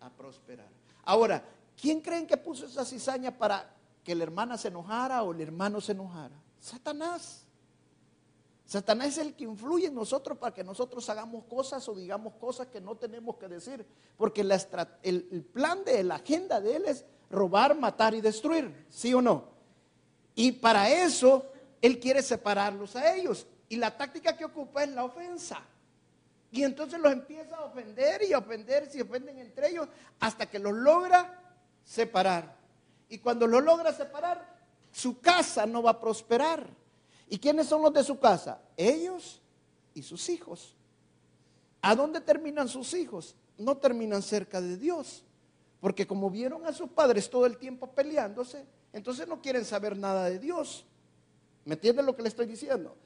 A 0.01 0.11
prosperar. 0.11 0.69
Ahora, 1.05 1.43
¿quién 1.83 2.01
creen 2.01 2.29
que 2.29 2.37
puso 2.37 2.67
esa 2.67 2.85
cizaña 2.85 3.37
para 3.37 3.75
que 4.05 4.15
la 4.15 4.23
hermana 4.23 4.57
se 4.57 4.69
enojara 4.69 5.25
o 5.25 5.33
el 5.33 5.41
hermano 5.41 5.81
se 5.81 5.91
enojara? 5.91 6.41
Satanás. 6.61 7.45
Satanás 8.65 9.09
es 9.09 9.19
el 9.19 9.35
que 9.35 9.43
influye 9.43 9.89
en 9.89 9.95
nosotros 9.97 10.39
para 10.39 10.55
que 10.55 10.63
nosotros 10.63 11.07
hagamos 11.11 11.45
cosas 11.45 11.87
o 11.89 11.95
digamos 11.95 12.35
cosas 12.35 12.69
que 12.69 12.81
no 12.81 12.95
tenemos 12.95 13.37
que 13.37 13.49
decir. 13.49 13.85
Porque 14.17 14.43
el, 15.03 15.45
plan 15.53 15.85
de 15.85 16.05
la 16.05 16.15
agenda 16.15 16.61
de 16.61 16.77
él 16.77 16.85
es 16.87 17.05
robar, 17.29 17.77
matar 17.77 18.15
y 18.15 18.21
destruir. 18.21 18.87
¿Sí 18.89 19.13
o 19.13 19.21
no? 19.21 19.51
Y 20.37 20.53
para 20.53 20.89
eso 20.89 21.45
Él 21.83 21.99
quiere 21.99 22.23
separarlos 22.23 22.95
a 22.95 23.13
ellos. 23.15 23.47
Y 23.69 23.77
la 23.77 23.97
táctica 23.97 24.37
que 24.37 24.45
ocupa 24.45 24.85
es 24.85 24.91
la 24.91 25.05
ofensa. 25.05 25.61
Y 26.53 26.63
entonces 26.63 27.01
los 27.01 27.13
empieza 27.13 27.57
a 27.57 27.65
ofender 27.65 28.23
y 28.23 28.33
a 28.33 28.39
ofender, 28.39 28.89
se 28.89 29.03
ofenden 29.03 29.39
entre 29.39 29.71
ellos, 29.71 29.89
hasta 30.21 30.47
que 30.47 30.59
los 30.59 30.73
logra 30.73 31.42
separar. 31.85 32.57
Y 33.09 33.19
cuando 33.19 33.47
los 33.47 33.63
logra 33.63 33.93
separar, 33.93 34.53
su 34.91 35.21
casa 35.21 35.67
no 35.67 35.83
va 35.83 35.93
a 35.93 36.01
prosperar. 36.01 36.67
¿Y 37.29 37.39
quiénes 37.39 37.67
son 37.67 37.83
los 37.83 37.93
de 37.93 38.05
su 38.05 38.19
casa? 38.19 38.61
Ellos 38.77 39.41
y 39.95 40.03
sus 40.03 40.29
hijos. 40.29 40.75
¿A 41.81 41.95
dónde 41.95 42.21
terminan 42.21 42.69
sus 42.69 42.95
hijos? 42.95 43.35
No 43.59 43.77
terminan 43.77 44.23
cerca 44.23 44.61
de 44.61 44.77
Dios. 44.77 45.25
Porque 45.81 46.07
como 46.07 46.31
vieron 46.31 46.65
a 46.67 46.73
sus 46.73 46.91
padres 46.91 47.29
todo 47.29 47.45
el 47.47 47.59
tiempo 47.59 47.89
peleándose, 47.89 48.65
entonces 48.93 49.27
no 49.27 49.41
quieren 49.41 49.65
saber 49.65 49.97
nada 49.97 50.27
de 50.27 50.39
Dios. 50.39 50.87
¿Me 51.65 51.75
entienden 51.75 52.07
lo 52.07 52.15
que 52.15 52.23
le 52.23 52.29
estoy 52.29 52.47
diciendo? 52.47 52.97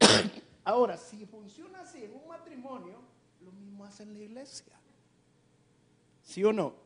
Ahora, 0.64 0.96
si 0.96 1.24
funciona 1.26 1.80
así 1.80 2.04
en 2.04 2.14
un 2.14 2.28
matrimonio, 2.28 2.98
lo 3.40 3.52
mismo 3.52 3.84
hace 3.84 4.02
en 4.02 4.12
la 4.12 4.18
iglesia. 4.18 4.72
¿Sí 6.22 6.44
o 6.44 6.52
no? 6.52 6.85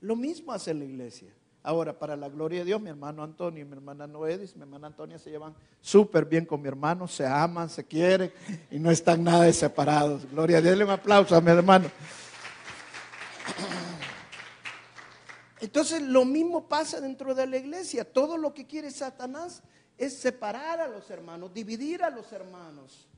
Lo 0.00 0.16
mismo 0.16 0.52
hace 0.52 0.72
la 0.74 0.84
iglesia. 0.84 1.32
Ahora, 1.62 1.98
para 1.98 2.16
la 2.16 2.30
gloria 2.30 2.60
de 2.60 2.64
Dios, 2.64 2.80
mi 2.80 2.88
hermano 2.88 3.22
Antonio 3.22 3.62
y 3.62 3.66
mi 3.66 3.74
hermana 3.74 4.06
Noedis, 4.06 4.56
mi 4.56 4.62
hermana 4.62 4.86
Antonia 4.86 5.18
se 5.18 5.30
llevan 5.30 5.54
súper 5.82 6.24
bien 6.24 6.46
con 6.46 6.62
mi 6.62 6.68
hermano, 6.68 7.06
se 7.06 7.26
aman, 7.26 7.68
se 7.68 7.84
quieren 7.84 8.32
y 8.70 8.78
no 8.78 8.90
están 8.90 9.22
nada 9.22 9.52
separados. 9.52 10.24
Gloria 10.30 10.58
a 10.58 10.60
Dios, 10.62 10.80
un 10.80 10.88
aplauso 10.88 11.36
a 11.36 11.40
mi 11.42 11.50
hermano. 11.50 11.90
Entonces, 15.60 16.00
lo 16.00 16.24
mismo 16.24 16.66
pasa 16.66 16.98
dentro 17.02 17.34
de 17.34 17.46
la 17.46 17.58
iglesia. 17.58 18.10
Todo 18.10 18.38
lo 18.38 18.54
que 18.54 18.66
quiere 18.66 18.90
Satanás 18.90 19.62
es 19.98 20.16
separar 20.16 20.80
a 20.80 20.88
los 20.88 21.10
hermanos, 21.10 21.52
dividir 21.52 22.02
a 22.02 22.08
los 22.08 22.32
hermanos. 22.32 23.09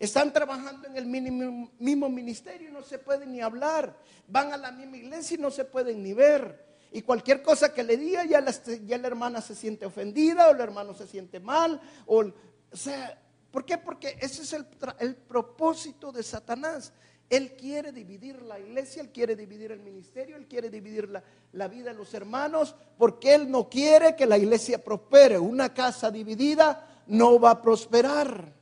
Están 0.00 0.32
trabajando 0.32 0.88
en 0.88 0.96
el 0.96 1.04
mismo 1.04 2.08
ministerio 2.08 2.70
y 2.70 2.72
no 2.72 2.82
se 2.82 2.98
pueden 2.98 3.32
ni 3.32 3.42
hablar. 3.42 3.94
Van 4.26 4.50
a 4.50 4.56
la 4.56 4.72
misma 4.72 4.96
iglesia 4.96 5.34
y 5.36 5.38
no 5.38 5.50
se 5.50 5.66
pueden 5.66 6.02
ni 6.02 6.14
ver. 6.14 6.64
Y 6.90 7.02
cualquier 7.02 7.42
cosa 7.42 7.74
que 7.74 7.84
le 7.84 7.98
diga, 7.98 8.24
ya 8.24 8.40
la, 8.40 8.50
ya 8.86 8.96
la 8.96 9.06
hermana 9.06 9.42
se 9.42 9.54
siente 9.54 9.84
ofendida 9.84 10.48
o 10.48 10.52
el 10.52 10.60
hermano 10.60 10.94
se 10.94 11.06
siente 11.06 11.38
mal. 11.38 11.78
O, 12.06 12.24
sea, 12.72 13.20
¿por 13.50 13.66
qué? 13.66 13.76
Porque 13.76 14.16
ese 14.18 14.40
es 14.40 14.54
el, 14.54 14.66
el 15.00 15.16
propósito 15.16 16.10
de 16.10 16.22
Satanás. 16.22 16.94
Él 17.28 17.52
quiere 17.52 17.92
dividir 17.92 18.40
la 18.40 18.58
iglesia, 18.58 19.02
Él 19.02 19.10
quiere 19.10 19.36
dividir 19.36 19.70
el 19.70 19.80
ministerio, 19.80 20.34
Él 20.34 20.48
quiere 20.48 20.70
dividir 20.70 21.10
la, 21.10 21.22
la, 21.52 21.68
vida 21.68 21.90
de 21.90 21.98
los 21.98 22.14
hermanos, 22.14 22.74
porque 22.96 23.34
Él 23.34 23.50
no 23.50 23.68
quiere 23.68 24.16
que 24.16 24.24
la 24.24 24.38
iglesia 24.38 24.82
prospere. 24.82 25.38
Una 25.38 25.74
casa 25.74 26.10
dividida 26.10 27.02
no 27.06 27.38
va 27.38 27.50
a 27.50 27.62
prosperar. 27.62 28.59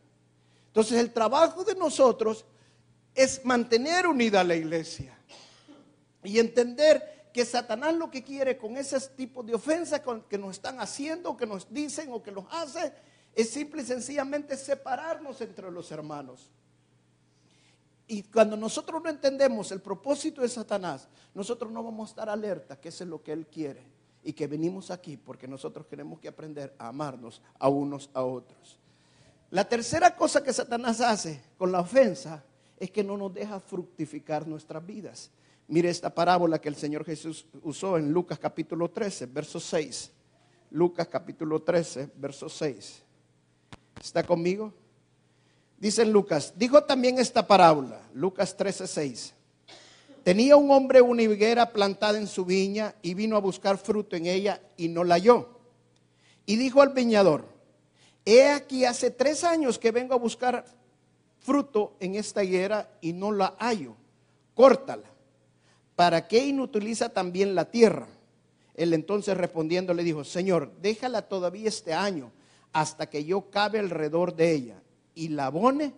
Entonces 0.79 1.01
el 1.01 1.13
trabajo 1.13 1.65
de 1.65 1.75
nosotros 1.75 2.45
es 3.13 3.45
mantener 3.45 4.07
unida 4.07 4.45
la 4.45 4.55
iglesia 4.55 5.19
y 6.23 6.39
entender 6.39 7.31
que 7.35 7.45
Satanás 7.45 7.97
lo 7.97 8.09
que 8.09 8.23
quiere 8.23 8.57
con 8.57 8.77
esos 8.77 9.11
tipos 9.17 9.45
de 9.45 9.57
ofensas 9.57 10.03
que 10.29 10.39
nos 10.39 10.53
están 10.53 10.79
haciendo, 10.79 11.37
que 11.37 11.47
nos 11.47 11.69
dicen 11.75 12.13
o 12.13 12.23
que 12.23 12.31
nos 12.31 12.45
hace, 12.53 12.93
es 13.35 13.51
simple 13.51 13.83
y 13.83 13.87
sencillamente 13.87 14.57
separarnos 14.57 15.41
entre 15.41 15.69
los 15.73 15.91
hermanos. 15.91 16.49
Y 18.07 18.23
cuando 18.23 18.57
nosotros 18.57 19.03
no 19.03 19.11
entendemos 19.11 19.73
el 19.73 19.81
propósito 19.81 20.43
de 20.43 20.49
Satanás, 20.49 21.09
nosotros 21.35 21.73
no 21.73 21.83
vamos 21.83 22.09
a 22.09 22.13
estar 22.13 22.29
alerta 22.29 22.81
que 22.81 22.91
eso 22.91 23.03
es 23.03 23.11
lo 23.11 23.21
que 23.21 23.33
él 23.33 23.49
quiere 23.49 23.83
y 24.23 24.33
que 24.33 24.47
venimos 24.47 24.93
aquí 24.93 25.17
porque 25.17 25.49
nosotros 25.49 25.89
tenemos 25.89 26.21
que 26.21 26.29
aprender 26.29 26.73
a 26.79 26.87
amarnos 26.87 27.43
a 27.59 27.69
unos 27.69 28.11
a 28.15 28.23
otros. 28.23 28.79
La 29.51 29.67
tercera 29.67 30.15
cosa 30.15 30.43
que 30.43 30.53
Satanás 30.53 31.01
hace 31.01 31.41
con 31.57 31.73
la 31.73 31.81
ofensa 31.81 32.45
es 32.79 32.91
que 32.91 33.03
no 33.03 33.17
nos 33.17 33.33
deja 33.33 33.61
fructificar 33.61 34.47
nuestras 34.47 34.85
vidas. 34.85 35.31
Mire 35.69 35.89
esta 35.89 36.15
parábola 36.15 36.61
que 36.61 36.69
el 36.69 36.77
Señor 36.77 37.05
Jesús 37.05 37.47
usó 37.63 37.97
en 37.99 38.13
Lucas 38.13 38.39
capítulo 38.39 38.91
13, 38.91 39.27
verso 39.27 39.59
6. 39.59 40.11
Lucas 40.71 41.09
capítulo 41.09 41.63
13, 41.63 42.11
verso 42.17 42.49
6. 42.49 43.03
¿Está 44.01 44.23
conmigo? 44.23 44.73
Dice 45.79 46.05
Lucas, 46.05 46.53
dijo 46.57 46.83
también 46.85 47.19
esta 47.19 47.47
parábola, 47.47 48.01
Lucas 48.13 48.57
13, 48.57 48.87
6. 48.87 49.35
Tenía 50.25 50.57
un 50.57 50.71
hombre 50.71 51.01
una 51.01 51.23
higuera 51.23 51.73
plantada 51.73 52.19
en 52.19 52.27
su 52.27 52.45
viña 52.45 52.95
y 53.01 53.15
vino 53.15 53.37
a 53.37 53.41
buscar 53.41 53.79
fruto 53.79 54.15
en 54.15 54.27
ella 54.27 54.61
y 54.77 54.89
no 54.89 55.05
la 55.05 55.15
halló. 55.15 55.49
Y 56.45 56.57
dijo 56.57 56.83
al 56.83 56.91
viñador, 56.91 57.58
He 58.31 58.51
aquí 58.51 58.85
hace 58.85 59.11
tres 59.11 59.43
años 59.43 59.79
que 59.79 59.91
vengo 59.91 60.13
a 60.13 60.19
buscar 60.19 60.67
fruto 61.41 61.97
en 61.99 62.15
esta 62.15 62.45
higuera 62.45 62.87
y 63.01 63.15
no 63.15 63.33
la 63.33 63.57
hallo. 63.59 63.97
Córtala. 64.53 65.09
¿Para 65.97 66.29
qué 66.29 66.45
inutiliza 66.45 67.09
también 67.09 67.55
la 67.55 67.71
tierra? 67.71 68.07
Él 68.75 68.93
entonces 68.93 69.35
respondiendo 69.35 69.95
le 69.95 70.05
dijo, 70.05 70.25
Señor, 70.25 70.75
déjala 70.83 71.23
todavía 71.23 71.71
este 71.71 71.95
año 71.95 72.31
hasta 72.75 73.09
que 73.09 73.25
yo 73.25 73.49
cabe 73.51 73.79
alrededor 73.79 74.37
de 74.37 74.53
ella 74.53 74.83
y 75.15 75.29
la 75.29 75.47
abone 75.47 75.95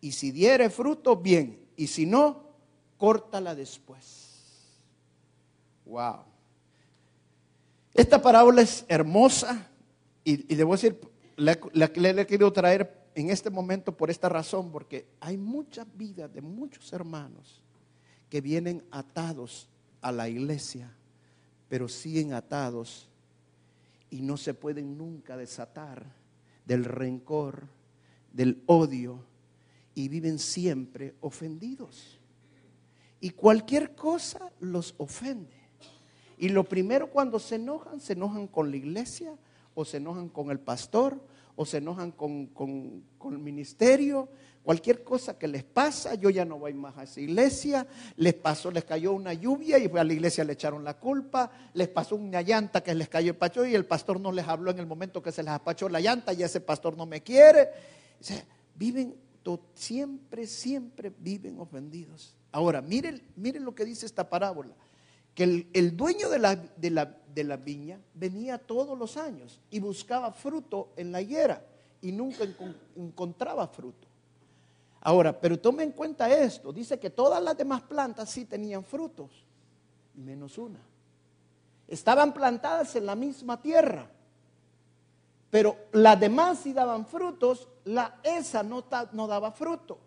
y 0.00 0.12
si 0.12 0.30
diere 0.30 0.70
fruto, 0.70 1.16
bien, 1.16 1.66
y 1.76 1.88
si 1.88 2.06
no, 2.06 2.44
córtala 2.96 3.56
después. 3.56 4.68
Wow. 5.86 6.20
Esta 7.92 8.22
parábola 8.22 8.62
es 8.62 8.84
hermosa 8.86 9.66
y, 10.22 10.52
y 10.52 10.54
debo 10.54 10.74
decir, 10.74 11.11
la, 11.42 11.88
que 11.88 12.00
le 12.00 12.10
he 12.10 12.26
querido 12.26 12.52
traer 12.52 13.10
en 13.14 13.30
este 13.30 13.50
momento 13.50 13.96
por 13.96 14.10
esta 14.10 14.28
razón, 14.28 14.70
porque 14.70 15.06
hay 15.20 15.36
muchas 15.36 15.86
vidas 15.96 16.32
de 16.32 16.40
muchos 16.40 16.92
hermanos 16.92 17.62
que 18.28 18.40
vienen 18.40 18.84
atados 18.90 19.68
a 20.00 20.12
la 20.12 20.28
iglesia, 20.28 20.90
pero 21.68 21.88
siguen 21.88 22.32
atados 22.32 23.08
y 24.10 24.22
no 24.22 24.36
se 24.36 24.54
pueden 24.54 24.96
nunca 24.96 25.36
desatar 25.36 26.04
del 26.64 26.84
rencor, 26.84 27.66
del 28.32 28.62
odio, 28.66 29.24
y 29.94 30.08
viven 30.08 30.38
siempre 30.38 31.14
ofendidos. 31.20 32.18
Y 33.20 33.30
cualquier 33.30 33.94
cosa 33.94 34.50
los 34.60 34.94
ofende. 34.96 35.60
Y 36.38 36.48
lo 36.48 36.64
primero 36.64 37.10
cuando 37.10 37.38
se 37.38 37.56
enojan, 37.56 38.00
se 38.00 38.14
enojan 38.14 38.46
con 38.46 38.70
la 38.70 38.76
iglesia, 38.76 39.36
o 39.74 39.84
se 39.84 39.98
enojan 39.98 40.28
con 40.28 40.50
el 40.50 40.60
pastor, 40.60 41.20
o 41.56 41.64
se 41.66 41.78
enojan 41.78 42.12
con, 42.12 42.50
el 43.24 43.38
ministerio, 43.38 44.28
cualquier 44.62 45.04
cosa 45.04 45.38
que 45.38 45.48
les 45.48 45.64
pasa, 45.64 46.14
yo 46.14 46.30
ya 46.30 46.44
no 46.44 46.58
voy 46.58 46.74
más 46.74 46.96
a 46.96 47.02
esa 47.04 47.20
iglesia, 47.20 47.86
les 48.16 48.34
pasó, 48.34 48.70
les 48.70 48.84
cayó 48.84 49.12
una 49.12 49.32
lluvia 49.32 49.78
y 49.78 49.86
a 49.86 50.04
la 50.04 50.12
iglesia 50.12 50.44
le 50.44 50.54
echaron 50.54 50.84
la 50.84 50.98
culpa, 50.98 51.50
les 51.74 51.88
pasó 51.88 52.16
una 52.16 52.42
llanta 52.42 52.82
que 52.82 52.94
les 52.94 53.08
cayó 53.08 53.32
el 53.32 53.36
pacho 53.36 53.66
y 53.66 53.74
el 53.74 53.84
pastor 53.84 54.20
no 54.20 54.32
les 54.32 54.46
habló 54.48 54.70
en 54.70 54.78
el 54.78 54.86
momento 54.86 55.22
que 55.22 55.32
se 55.32 55.42
les 55.42 55.52
apachó 55.52 55.88
la 55.88 56.00
llanta 56.00 56.32
y 56.32 56.42
ese 56.42 56.60
pastor 56.60 56.96
no 56.96 57.06
me 57.06 57.22
quiere. 57.22 57.68
viven, 58.74 59.14
siempre, 59.74 60.46
siempre 60.46 61.12
viven 61.18 61.58
ofendidos. 61.58 62.34
Ahora, 62.52 62.80
miren, 62.80 63.22
miren 63.36 63.64
lo 63.64 63.74
que 63.74 63.84
dice 63.84 64.06
esta 64.06 64.28
parábola 64.28 64.74
que 65.34 65.66
el, 65.72 65.96
dueño 65.96 66.28
de 66.28 66.38
la, 66.90 67.56
viña 67.56 67.98
venía 68.14 68.58
todos 68.58 68.98
los 68.98 69.16
años 69.16 69.60
y 69.70 69.80
buscaba 69.80 70.32
fruto 70.32 70.92
en 70.96 71.10
la 71.10 71.20
higuera 71.20 71.64
y 72.00 72.12
nunca 72.12 72.44
encontraba 72.96 73.66
fruto. 73.68 74.08
Ahora, 75.00 75.40
pero 75.40 75.58
tome 75.58 75.82
en 75.82 75.92
cuenta 75.92 76.30
esto, 76.30 76.72
dice 76.72 76.98
que 76.98 77.10
todas 77.10 77.42
las 77.42 77.56
demás 77.56 77.82
plantas 77.82 78.30
sí 78.30 78.44
tenían 78.44 78.84
frutos, 78.84 79.30
menos 80.14 80.58
una. 80.58 80.80
Estaban 81.88 82.32
plantadas 82.32 82.94
en 82.94 83.06
la 83.06 83.16
misma 83.16 83.60
tierra, 83.60 84.08
pero 85.50 85.76
las 85.92 86.20
demás 86.20 86.60
sí 86.60 86.72
daban 86.72 87.06
frutos, 87.06 87.68
la 87.84 88.20
esa 88.22 88.62
no 88.62 88.82
daba 89.26 89.50
fruto. 89.50 89.98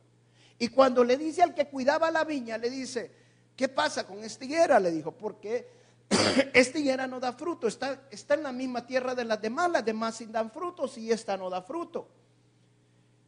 Y 0.57 0.69
cuando 0.69 1.03
le 1.03 1.17
dice 1.17 1.43
al 1.43 1.53
que 1.53 1.67
cuidaba 1.67 2.09
la 2.11 2.23
viña, 2.23 2.57
le 2.57 2.69
dice, 2.69 3.24
¿Qué 3.55 3.69
pasa 3.69 4.05
con 4.05 4.23
esta 4.23 4.43
higuera? 4.45 4.79
Le 4.79 4.91
dijo, 4.91 5.11
porque 5.11 5.67
esta 6.53 6.79
higuera 6.79 7.07
no 7.07 7.19
da 7.19 7.33
fruto, 7.33 7.67
está, 7.67 8.07
está 8.11 8.33
en 8.33 8.43
la 8.43 8.51
misma 8.51 8.85
tierra 8.85 9.15
de 9.15 9.25
las 9.25 9.41
demás, 9.41 9.71
las 9.71 9.85
demás 9.85 10.15
sin 10.15 10.31
dan 10.31 10.51
frutos 10.51 10.97
y 10.97 11.11
esta 11.11 11.37
no 11.37 11.49
da 11.49 11.61
fruto. 11.61 12.07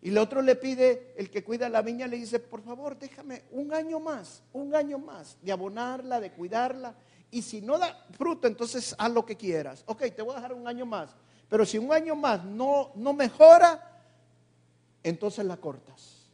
Y 0.01 0.09
el 0.09 0.17
otro 0.17 0.41
le 0.41 0.55
pide, 0.55 1.13
el 1.17 1.29
que 1.29 1.43
cuida 1.43 1.69
la 1.69 1.81
viña 1.81 2.07
le 2.07 2.17
dice, 2.17 2.39
por 2.39 2.61
favor, 2.61 2.97
déjame 2.97 3.43
un 3.51 3.73
año 3.73 3.99
más, 3.99 4.43
un 4.53 4.75
año 4.75 4.99
más 4.99 5.37
de 5.41 5.51
abonarla, 5.51 6.19
de 6.19 6.31
cuidarla. 6.31 6.93
Y 7.31 7.41
si 7.41 7.61
no 7.61 7.77
da 7.77 8.05
fruto, 8.11 8.47
entonces 8.47 8.95
haz 8.97 9.11
lo 9.11 9.25
que 9.25 9.35
quieras. 9.35 9.83
Ok, 9.87 10.03
te 10.15 10.21
voy 10.21 10.33
a 10.33 10.35
dejar 10.35 10.53
un 10.53 10.67
año 10.67 10.85
más. 10.85 11.09
Pero 11.49 11.65
si 11.65 11.77
un 11.77 11.91
año 11.91 12.15
más 12.15 12.43
no, 12.43 12.91
no 12.95 13.13
mejora, 13.13 14.01
entonces 15.03 15.45
la 15.45 15.57
cortas. 15.57 16.29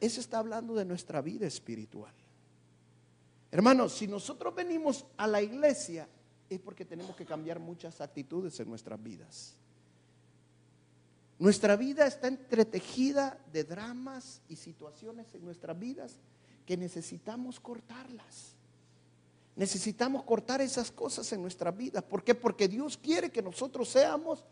Eso 0.00 0.20
está 0.20 0.38
hablando 0.38 0.74
de 0.74 0.84
nuestra 0.84 1.20
vida 1.20 1.46
espiritual. 1.46 2.12
Hermanos, 3.50 3.94
si 3.94 4.06
nosotros 4.06 4.54
venimos 4.54 5.04
a 5.16 5.26
la 5.26 5.42
iglesia 5.42 6.08
es 6.48 6.60
porque 6.60 6.84
tenemos 6.84 7.14
que 7.16 7.24
cambiar 7.24 7.58
muchas 7.60 8.00
actitudes 8.00 8.58
en 8.60 8.68
nuestras 8.68 9.00
vidas. 9.02 9.56
Nuestra 11.38 11.76
vida 11.76 12.06
está 12.06 12.28
entretejida 12.28 13.40
de 13.52 13.64
dramas 13.64 14.42
y 14.48 14.56
situaciones 14.56 15.34
en 15.34 15.44
nuestras 15.44 15.78
vidas 15.78 16.18
que 16.66 16.76
necesitamos 16.76 17.58
cortarlas. 17.58 18.56
Necesitamos 19.56 20.24
cortar 20.24 20.60
esas 20.60 20.90
cosas 20.90 21.32
en 21.32 21.40
nuestra 21.40 21.70
vida. 21.70 22.02
¿Por 22.02 22.22
qué? 22.22 22.34
Porque 22.34 22.68
Dios 22.68 22.96
quiere 22.96 23.30
que 23.30 23.42
nosotros 23.42 23.88
seamos 23.88 24.44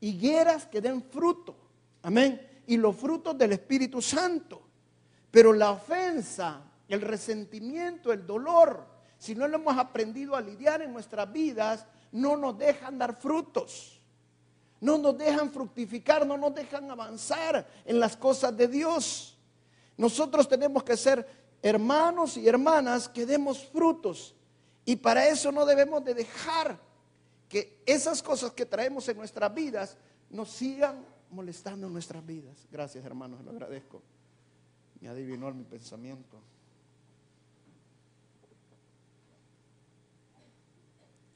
higueras 0.00 0.66
que 0.66 0.80
den 0.80 1.02
fruto. 1.02 1.56
Amén. 2.02 2.40
Y 2.66 2.76
los 2.76 2.94
frutos 2.96 3.36
del 3.36 3.52
Espíritu 3.52 4.00
Santo. 4.00 4.62
Pero 5.30 5.52
la 5.52 5.72
ofensa, 5.72 6.62
el 6.88 7.00
resentimiento, 7.00 8.12
el 8.12 8.26
dolor, 8.26 8.86
si 9.18 9.34
no 9.34 9.48
lo 9.48 9.56
hemos 9.56 9.76
aprendido 9.78 10.36
a 10.36 10.40
lidiar 10.40 10.82
en 10.82 10.92
nuestras 10.92 11.32
vidas, 11.32 11.86
no 12.12 12.36
nos 12.36 12.58
dejan 12.58 12.98
dar 12.98 13.16
frutos. 13.16 14.00
No 14.80 14.98
nos 14.98 15.16
dejan 15.16 15.50
fructificar, 15.50 16.26
no 16.26 16.36
nos 16.36 16.54
dejan 16.54 16.90
avanzar 16.90 17.66
en 17.86 17.98
las 17.98 18.16
cosas 18.16 18.54
de 18.54 18.68
Dios. 18.68 19.38
Nosotros 19.96 20.46
tenemos 20.46 20.82
que 20.84 20.96
ser 20.96 21.26
hermanos 21.62 22.36
y 22.36 22.46
hermanas 22.46 23.08
que 23.08 23.24
demos 23.24 23.64
frutos. 23.64 24.34
Y 24.84 24.96
para 24.96 25.26
eso 25.26 25.50
no 25.50 25.64
debemos 25.64 26.04
de 26.04 26.12
dejar 26.12 26.78
que 27.48 27.82
esas 27.86 28.22
cosas 28.22 28.52
que 28.52 28.66
traemos 28.66 29.08
en 29.08 29.16
nuestras 29.16 29.54
vidas 29.54 29.96
nos 30.28 30.50
sigan 30.50 31.02
molestando 31.30 31.86
en 31.86 31.92
nuestras 31.94 32.24
vidas. 32.26 32.66
Gracias 32.70 33.04
hermanos, 33.04 33.42
lo 33.42 33.52
agradezco. 33.52 34.02
Me 35.00 35.08
adivinó 35.08 35.50
mi 35.52 35.64
pensamiento. 35.64 36.42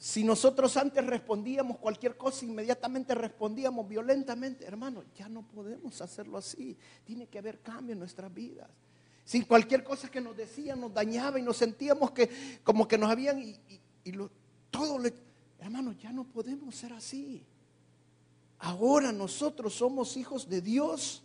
Si 0.08 0.24
nosotros 0.24 0.74
antes 0.78 1.04
respondíamos 1.04 1.76
cualquier 1.76 2.16
cosa, 2.16 2.46
inmediatamente 2.46 3.14
respondíamos 3.14 3.86
violentamente, 3.86 4.64
hermano, 4.64 5.04
ya 5.14 5.28
no 5.28 5.46
podemos 5.46 6.00
hacerlo 6.00 6.38
así. 6.38 6.78
Tiene 7.04 7.26
que 7.26 7.38
haber 7.38 7.60
cambio 7.60 7.92
en 7.92 7.98
nuestras 7.98 8.32
vidas. 8.32 8.70
Si 9.22 9.42
cualquier 9.44 9.84
cosa 9.84 10.10
que 10.10 10.22
nos 10.22 10.34
decían 10.34 10.80
nos 10.80 10.94
dañaba 10.94 11.38
y 11.38 11.42
nos 11.42 11.58
sentíamos 11.58 12.12
que 12.12 12.30
como 12.64 12.88
que 12.88 12.96
nos 12.96 13.10
habían 13.10 13.38
y, 13.38 13.60
todo 14.70 14.98
le, 14.98 15.12
hermano, 15.58 15.92
ya 15.92 16.10
no 16.10 16.24
podemos 16.24 16.74
ser 16.74 16.94
así. 16.94 17.44
Ahora 18.60 19.12
nosotros 19.12 19.74
somos 19.74 20.16
hijos 20.16 20.48
de 20.48 20.62
Dios. 20.62 21.22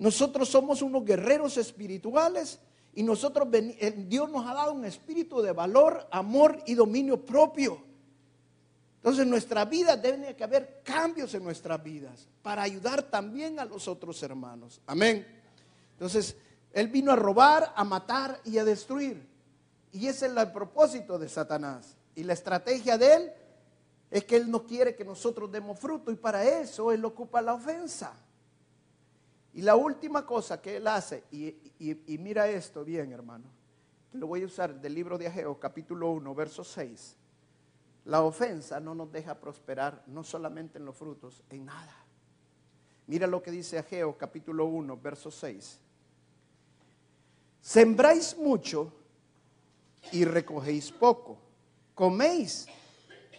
Nosotros 0.00 0.48
somos 0.48 0.82
unos 0.82 1.04
guerreros 1.04 1.56
espirituales 1.58 2.58
y 2.92 3.04
nosotros 3.04 3.46
eh, 3.52 4.04
Dios 4.08 4.28
nos 4.28 4.44
ha 4.48 4.54
dado 4.54 4.72
un 4.72 4.84
espíritu 4.84 5.40
de 5.42 5.52
valor, 5.52 6.08
amor 6.10 6.60
y 6.66 6.74
dominio 6.74 7.24
propio. 7.24 7.88
Entonces 9.00 9.22
en 9.22 9.30
nuestra 9.30 9.64
vida 9.64 9.96
debe 9.96 10.36
que 10.36 10.44
haber 10.44 10.82
cambios 10.84 11.32
en 11.32 11.42
nuestras 11.42 11.82
vidas 11.82 12.28
para 12.42 12.62
ayudar 12.62 13.02
también 13.04 13.58
a 13.58 13.64
los 13.64 13.88
otros 13.88 14.22
hermanos. 14.22 14.82
Amén. 14.86 15.26
Entonces, 15.92 16.36
él 16.70 16.88
vino 16.88 17.10
a 17.10 17.16
robar, 17.16 17.72
a 17.74 17.82
matar 17.82 18.38
y 18.44 18.58
a 18.58 18.64
destruir. 18.64 19.26
Y 19.92 20.06
ese 20.06 20.26
es 20.26 20.36
el 20.36 20.52
propósito 20.52 21.18
de 21.18 21.30
Satanás. 21.30 21.96
Y 22.14 22.24
la 22.24 22.34
estrategia 22.34 22.98
de 22.98 23.14
él 23.14 23.32
es 24.10 24.24
que 24.24 24.36
él 24.36 24.50
no 24.50 24.66
quiere 24.66 24.94
que 24.94 25.04
nosotros 25.04 25.50
demos 25.50 25.78
fruto 25.78 26.10
y 26.10 26.16
para 26.16 26.44
eso 26.44 26.92
él 26.92 27.02
ocupa 27.02 27.40
la 27.40 27.54
ofensa. 27.54 28.12
Y 29.54 29.62
la 29.62 29.76
última 29.76 30.26
cosa 30.26 30.60
que 30.60 30.76
él 30.76 30.86
hace, 30.86 31.24
y, 31.30 32.18
mira 32.18 32.48
esto 32.48 32.84
bien 32.84 33.12
hermano, 33.12 33.46
lo 34.12 34.26
voy 34.26 34.42
a 34.42 34.46
usar 34.46 34.78
del 34.78 34.94
libro 34.94 35.16
de 35.16 35.28
Ageo 35.28 35.58
capítulo 35.58 36.10
1, 36.10 36.34
verso 36.34 36.62
6. 36.62 37.16
La 38.04 38.22
ofensa 38.22 38.80
no 38.80 38.94
nos 38.94 39.12
deja 39.12 39.38
prosperar 39.38 40.02
no 40.06 40.24
solamente 40.24 40.78
en 40.78 40.84
los 40.84 40.96
frutos, 40.96 41.42
en 41.50 41.66
nada. 41.66 41.96
Mira 43.06 43.26
lo 43.26 43.42
que 43.42 43.50
dice 43.50 43.78
Ageo 43.78 44.16
capítulo 44.16 44.66
1, 44.66 44.96
verso 44.96 45.30
6. 45.30 45.80
Sembráis 47.60 48.36
mucho 48.38 48.92
y 50.12 50.24
recogéis 50.24 50.90
poco. 50.90 51.38
Coméis 51.94 52.66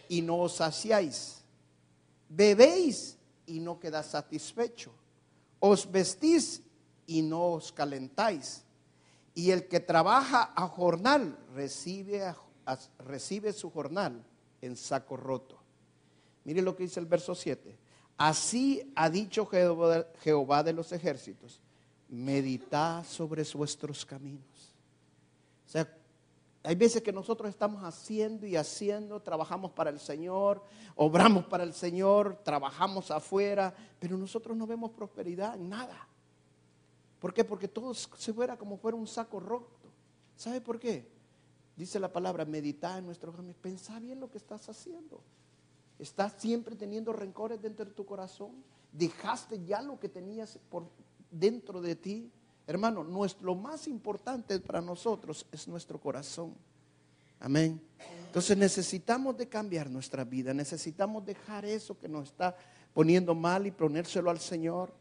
y 0.09 0.21
no 0.21 0.39
os 0.39 0.57
saciáis. 0.57 1.41
Bebéis 2.29 3.17
y 3.45 3.59
no 3.59 3.79
quedáis 3.79 4.07
satisfecho. 4.07 4.91
Os 5.59 5.91
vestís 5.91 6.61
y 7.07 7.21
no 7.23 7.53
os 7.53 7.71
calentáis. 7.71 8.63
Y 9.33 9.51
el 9.51 9.67
que 9.67 9.79
trabaja 9.79 10.53
a 10.55 10.67
jornal 10.67 11.37
recibe, 11.53 12.35
recibe 12.99 13.53
su 13.53 13.71
jornal 13.71 14.23
en 14.61 14.75
saco 14.75 15.17
roto. 15.17 15.59
Mire 16.43 16.61
lo 16.61 16.75
que 16.75 16.83
dice 16.83 16.99
el 16.99 17.05
verso 17.05 17.35
7. 17.35 17.77
Así 18.17 18.91
ha 18.95 19.09
dicho 19.09 19.47
Jehová 19.47 20.63
de 20.63 20.73
los 20.73 20.91
ejércitos 20.91 21.61
meditad 22.11 23.05
sobre 23.05 23.43
vuestros 23.53 24.05
caminos. 24.05 24.75
O 25.65 25.69
sea, 25.69 25.97
hay 26.63 26.75
veces 26.75 27.01
que 27.01 27.13
nosotros 27.13 27.49
estamos 27.49 27.83
haciendo 27.83 28.45
y 28.45 28.55
haciendo, 28.55 29.21
trabajamos 29.21 29.71
para 29.71 29.89
el 29.89 29.99
Señor, 29.99 30.61
obramos 30.95 31.45
para 31.45 31.63
el 31.63 31.73
Señor, 31.73 32.39
trabajamos 32.43 33.09
afuera, 33.09 33.73
pero 33.97 34.17
nosotros 34.17 34.55
no 34.55 34.67
vemos 34.67 34.91
prosperidad 34.91 35.55
en 35.55 35.69
nada. 35.69 36.07
¿Por 37.19 37.33
qué? 37.33 37.43
Porque 37.45 37.67
todo 37.67 37.93
se 37.93 38.33
fuera 38.33 38.57
como 38.57 38.77
fuera 38.77 38.97
un 38.97 39.07
saco 39.07 39.39
roto. 39.39 39.89
¿Sabe 40.35 40.59
por 40.59 40.79
qué? 40.79 41.09
Dice 41.81 41.99
la 41.99 42.13
palabra, 42.13 42.45
meditar 42.45 42.99
en 42.99 43.07
nuestros 43.07 43.35
caminos. 43.35 43.57
Pensá 43.59 43.99
bien 43.99 44.19
lo 44.19 44.29
que 44.29 44.37
estás 44.37 44.69
haciendo. 44.69 45.19
Estás 45.97 46.33
siempre 46.37 46.75
teniendo 46.75 47.11
rencores 47.11 47.59
dentro 47.59 47.85
de 47.85 47.91
tu 47.91 48.05
corazón. 48.05 48.51
Dejaste 48.91 49.65
ya 49.65 49.81
lo 49.81 49.99
que 49.99 50.07
tenías 50.07 50.59
por, 50.69 50.85
dentro 51.31 51.81
de 51.81 51.95
ti. 51.95 52.31
Hermano, 52.67 53.03
nuestro, 53.03 53.47
lo 53.47 53.55
más 53.55 53.87
importante 53.87 54.59
para 54.59 54.79
nosotros 54.79 55.47
es 55.51 55.67
nuestro 55.67 55.99
corazón. 55.99 56.53
Amén. 57.39 57.81
Entonces 58.27 58.55
necesitamos 58.55 59.35
de 59.35 59.49
cambiar 59.49 59.89
nuestra 59.89 60.23
vida, 60.23 60.53
necesitamos 60.53 61.25
dejar 61.25 61.65
eso 61.65 61.97
que 61.97 62.07
nos 62.07 62.27
está 62.27 62.55
poniendo 62.93 63.33
mal 63.33 63.65
y 63.65 63.71
ponérselo 63.71 64.29
al 64.29 64.39
Señor. 64.39 64.93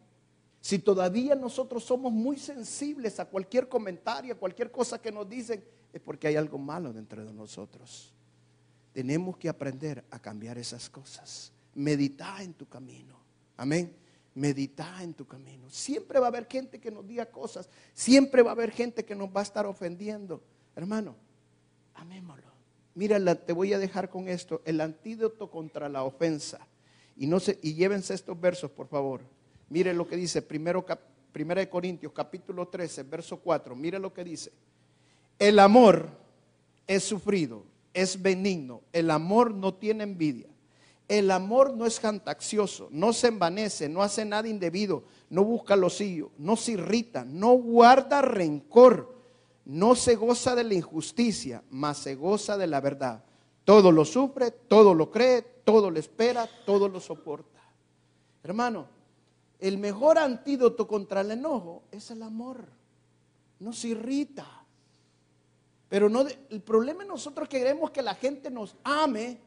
Si 0.62 0.78
todavía 0.78 1.34
nosotros 1.34 1.84
somos 1.84 2.10
muy 2.10 2.38
sensibles 2.38 3.20
a 3.20 3.26
cualquier 3.26 3.68
comentario, 3.68 4.32
a 4.32 4.38
cualquier 4.38 4.70
cosa 4.70 4.98
que 4.98 5.12
nos 5.12 5.28
dicen, 5.28 5.62
es 5.92 6.00
porque 6.00 6.28
hay 6.28 6.36
algo 6.36 6.58
malo 6.58 6.92
dentro 6.92 7.24
de 7.24 7.32
nosotros. 7.32 8.12
Tenemos 8.92 9.36
que 9.36 9.48
aprender 9.48 10.04
a 10.10 10.18
cambiar 10.18 10.58
esas 10.58 10.88
cosas. 10.90 11.52
Medita 11.74 12.42
en 12.42 12.54
tu 12.54 12.66
camino. 12.68 13.18
Amén. 13.56 13.96
Medita 14.34 15.02
en 15.02 15.14
tu 15.14 15.26
camino. 15.26 15.68
Siempre 15.70 16.18
va 16.18 16.26
a 16.26 16.28
haber 16.28 16.46
gente 16.46 16.80
que 16.80 16.90
nos 16.90 17.06
diga 17.06 17.26
cosas. 17.26 17.68
Siempre 17.94 18.42
va 18.42 18.50
a 18.50 18.54
haber 18.54 18.70
gente 18.70 19.04
que 19.04 19.14
nos 19.14 19.28
va 19.28 19.40
a 19.40 19.44
estar 19.44 19.66
ofendiendo. 19.66 20.42
Hermano, 20.74 21.16
amémoslo. 21.94 22.50
Mira, 22.94 23.34
te 23.34 23.52
voy 23.52 23.72
a 23.72 23.78
dejar 23.78 24.10
con 24.10 24.28
esto. 24.28 24.62
El 24.64 24.80
antídoto 24.80 25.50
contra 25.50 25.88
la 25.88 26.02
ofensa. 26.02 26.66
Y, 27.16 27.26
no 27.26 27.38
se, 27.38 27.58
y 27.62 27.74
llévense 27.74 28.14
estos 28.14 28.40
versos, 28.40 28.70
por 28.70 28.88
favor. 28.88 29.22
Mire 29.68 29.94
lo 29.94 30.06
que 30.06 30.16
dice 30.16 30.42
primero, 30.42 30.84
primera 31.32 31.60
de 31.60 31.68
Corintios, 31.68 32.12
capítulo 32.12 32.68
13, 32.68 33.04
verso 33.04 33.38
4. 33.38 33.76
Mire 33.76 33.98
lo 33.98 34.12
que 34.12 34.24
dice. 34.24 34.52
El 35.40 35.58
amor 35.58 36.10
es 36.86 37.02
sufrido, 37.02 37.64
es 37.94 38.20
benigno. 38.20 38.82
El 38.92 39.10
amor 39.10 39.54
no 39.54 39.72
tiene 39.74 40.04
envidia. 40.04 40.48
El 41.08 41.30
amor 41.32 41.74
no 41.74 41.86
es 41.86 41.98
cantaccioso, 41.98 42.88
no 42.92 43.12
se 43.12 43.28
envanece, 43.28 43.88
no 43.88 44.00
hace 44.00 44.24
nada 44.24 44.46
indebido, 44.46 45.02
no 45.28 45.42
busca 45.42 45.74
lo 45.74 45.90
suyo, 45.90 46.30
no 46.38 46.54
se 46.54 46.72
irrita, 46.72 47.24
no 47.24 47.54
guarda 47.54 48.22
rencor, 48.22 49.12
no 49.64 49.96
se 49.96 50.14
goza 50.14 50.54
de 50.54 50.62
la 50.62 50.74
injusticia, 50.74 51.64
mas 51.70 51.98
se 51.98 52.14
goza 52.14 52.56
de 52.56 52.68
la 52.68 52.80
verdad. 52.80 53.24
Todo 53.64 53.90
lo 53.90 54.04
sufre, 54.04 54.52
todo 54.52 54.94
lo 54.94 55.10
cree, 55.10 55.42
todo 55.64 55.90
lo 55.90 55.98
espera, 55.98 56.48
todo 56.64 56.88
lo 56.88 57.00
soporta. 57.00 57.60
Hermano, 58.44 58.86
el 59.58 59.78
mejor 59.78 60.16
antídoto 60.16 60.86
contra 60.86 61.22
el 61.22 61.32
enojo 61.32 61.82
es 61.90 62.10
el 62.12 62.22
amor. 62.22 62.66
No 63.58 63.72
se 63.72 63.88
irrita. 63.88 64.59
Pero 65.90 66.08
no, 66.08 66.24
el 66.48 66.62
problema 66.62 67.02
es 67.02 67.08
nosotros 67.08 67.48
queremos 67.48 67.90
que 67.90 68.00
la 68.00 68.14
gente 68.14 68.48
nos 68.48 68.76
ame 68.84 69.40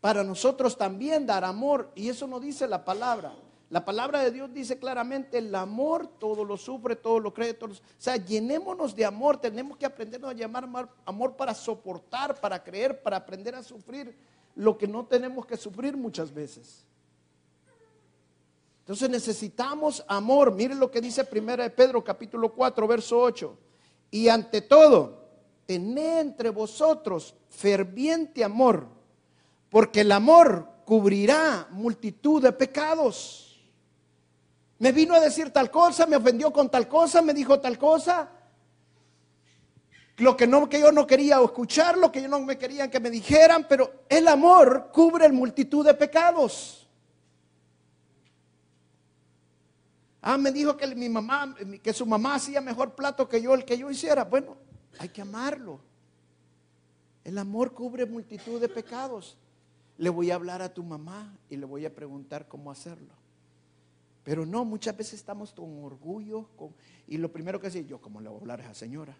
para 0.00 0.22
nosotros 0.22 0.78
también 0.78 1.26
dar 1.26 1.44
amor. 1.44 1.90
Y 1.96 2.08
eso 2.08 2.28
no 2.28 2.38
dice 2.38 2.68
la 2.68 2.84
palabra. 2.84 3.34
La 3.68 3.84
palabra 3.84 4.22
de 4.22 4.30
Dios 4.30 4.54
dice 4.54 4.78
claramente, 4.78 5.38
el 5.38 5.52
amor 5.56 6.06
todo 6.06 6.44
lo 6.44 6.56
sufre, 6.56 6.94
todo 6.94 7.18
lo 7.18 7.34
cree, 7.34 7.52
todo 7.52 7.72
O 7.72 7.76
sea, 7.98 8.16
llenémonos 8.16 8.94
de 8.94 9.04
amor, 9.04 9.38
tenemos 9.38 9.76
que 9.76 9.84
aprendernos 9.84 10.30
a 10.30 10.34
llamar 10.34 10.88
amor 11.04 11.36
para 11.36 11.52
soportar, 11.52 12.40
para 12.40 12.62
creer, 12.62 13.02
para 13.02 13.16
aprender 13.16 13.56
a 13.56 13.62
sufrir 13.64 14.16
lo 14.54 14.78
que 14.78 14.86
no 14.86 15.04
tenemos 15.04 15.44
que 15.44 15.56
sufrir 15.56 15.96
muchas 15.96 16.32
veces. 16.32 16.86
Entonces 18.82 19.10
necesitamos 19.10 20.04
amor. 20.06 20.52
Miren 20.52 20.78
lo 20.78 20.92
que 20.92 21.00
dice 21.00 21.28
1 21.30 21.56
de 21.56 21.70
Pedro 21.70 22.04
capítulo 22.04 22.54
4, 22.54 22.86
verso 22.86 23.18
8. 23.18 23.58
Y 24.10 24.28
ante 24.28 24.62
todo, 24.62 25.28
tened 25.66 26.20
entre 26.20 26.50
vosotros 26.50 27.34
ferviente 27.50 28.42
amor, 28.42 28.88
porque 29.68 30.00
el 30.00 30.12
amor 30.12 30.66
cubrirá 30.84 31.68
multitud 31.70 32.42
de 32.42 32.52
pecados. 32.52 33.60
Me 34.78 34.92
vino 34.92 35.14
a 35.14 35.20
decir 35.20 35.50
tal 35.50 35.70
cosa, 35.70 36.06
me 36.06 36.16
ofendió 36.16 36.52
con 36.52 36.70
tal 36.70 36.88
cosa, 36.88 37.20
me 37.20 37.34
dijo 37.34 37.60
tal 37.60 37.76
cosa. 37.76 38.30
Lo 40.16 40.36
que, 40.36 40.46
no, 40.46 40.68
que 40.68 40.80
yo 40.80 40.90
no 40.90 41.06
quería 41.06 41.40
escuchar, 41.40 41.98
lo 41.98 42.10
que 42.10 42.22
yo 42.22 42.28
no 42.28 42.40
me 42.40 42.58
querían 42.58 42.90
que 42.90 42.98
me 42.98 43.10
dijeran, 43.10 43.66
pero 43.68 44.04
el 44.08 44.26
amor 44.26 44.90
cubre 44.92 45.30
multitud 45.30 45.84
de 45.84 45.94
pecados. 45.94 46.87
Ah, 50.30 50.36
me 50.36 50.52
dijo 50.52 50.76
que 50.76 50.86
mi 50.94 51.08
mamá, 51.08 51.56
que 51.82 51.94
su 51.94 52.04
mamá 52.04 52.34
hacía 52.34 52.60
mejor 52.60 52.94
plato 52.94 53.26
que 53.26 53.40
yo, 53.40 53.54
el 53.54 53.64
que 53.64 53.78
yo 53.78 53.90
hiciera. 53.90 54.24
Bueno, 54.24 54.58
hay 54.98 55.08
que 55.08 55.22
amarlo. 55.22 55.80
El 57.24 57.38
amor 57.38 57.72
cubre 57.72 58.04
multitud 58.04 58.60
de 58.60 58.68
pecados. 58.68 59.38
Le 59.96 60.10
voy 60.10 60.30
a 60.30 60.34
hablar 60.34 60.60
a 60.60 60.68
tu 60.68 60.82
mamá 60.82 61.34
y 61.48 61.56
le 61.56 61.64
voy 61.64 61.86
a 61.86 61.94
preguntar 61.94 62.46
cómo 62.46 62.70
hacerlo. 62.70 63.14
Pero 64.22 64.44
no, 64.44 64.66
muchas 64.66 64.94
veces 64.94 65.14
estamos 65.14 65.54
con 65.54 65.82
orgullo 65.82 66.46
y 67.06 67.16
lo 67.16 67.32
primero 67.32 67.58
que 67.58 67.68
decir, 67.68 67.86
yo 67.86 67.98
cómo 67.98 68.20
le 68.20 68.28
voy 68.28 68.36
a 68.36 68.40
hablar 68.42 68.60
a 68.60 68.64
esa 68.64 68.74
señora, 68.74 69.16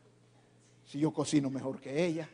si 0.85 0.99
yo 0.99 1.11
cocino 1.11 1.49
mejor 1.49 1.81
que 1.81 2.05
ella. 2.05 2.29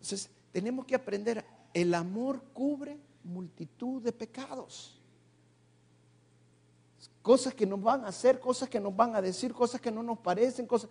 Entonces, 0.00 0.30
tenemos 0.52 0.86
que 0.86 0.94
aprender, 0.94 1.44
el 1.74 1.92
amor 1.92 2.42
cubre 2.54 2.96
multitud 3.24 4.00
de 4.00 4.12
pecados. 4.12 4.96
Cosas 7.26 7.54
que 7.54 7.66
nos 7.66 7.82
van 7.82 8.04
a 8.04 8.08
hacer, 8.10 8.38
cosas 8.38 8.68
que 8.68 8.78
nos 8.78 8.94
van 8.94 9.16
a 9.16 9.20
decir, 9.20 9.52
cosas 9.52 9.80
que 9.80 9.90
no 9.90 10.00
nos 10.00 10.18
parecen, 10.20 10.64
cosas 10.64 10.88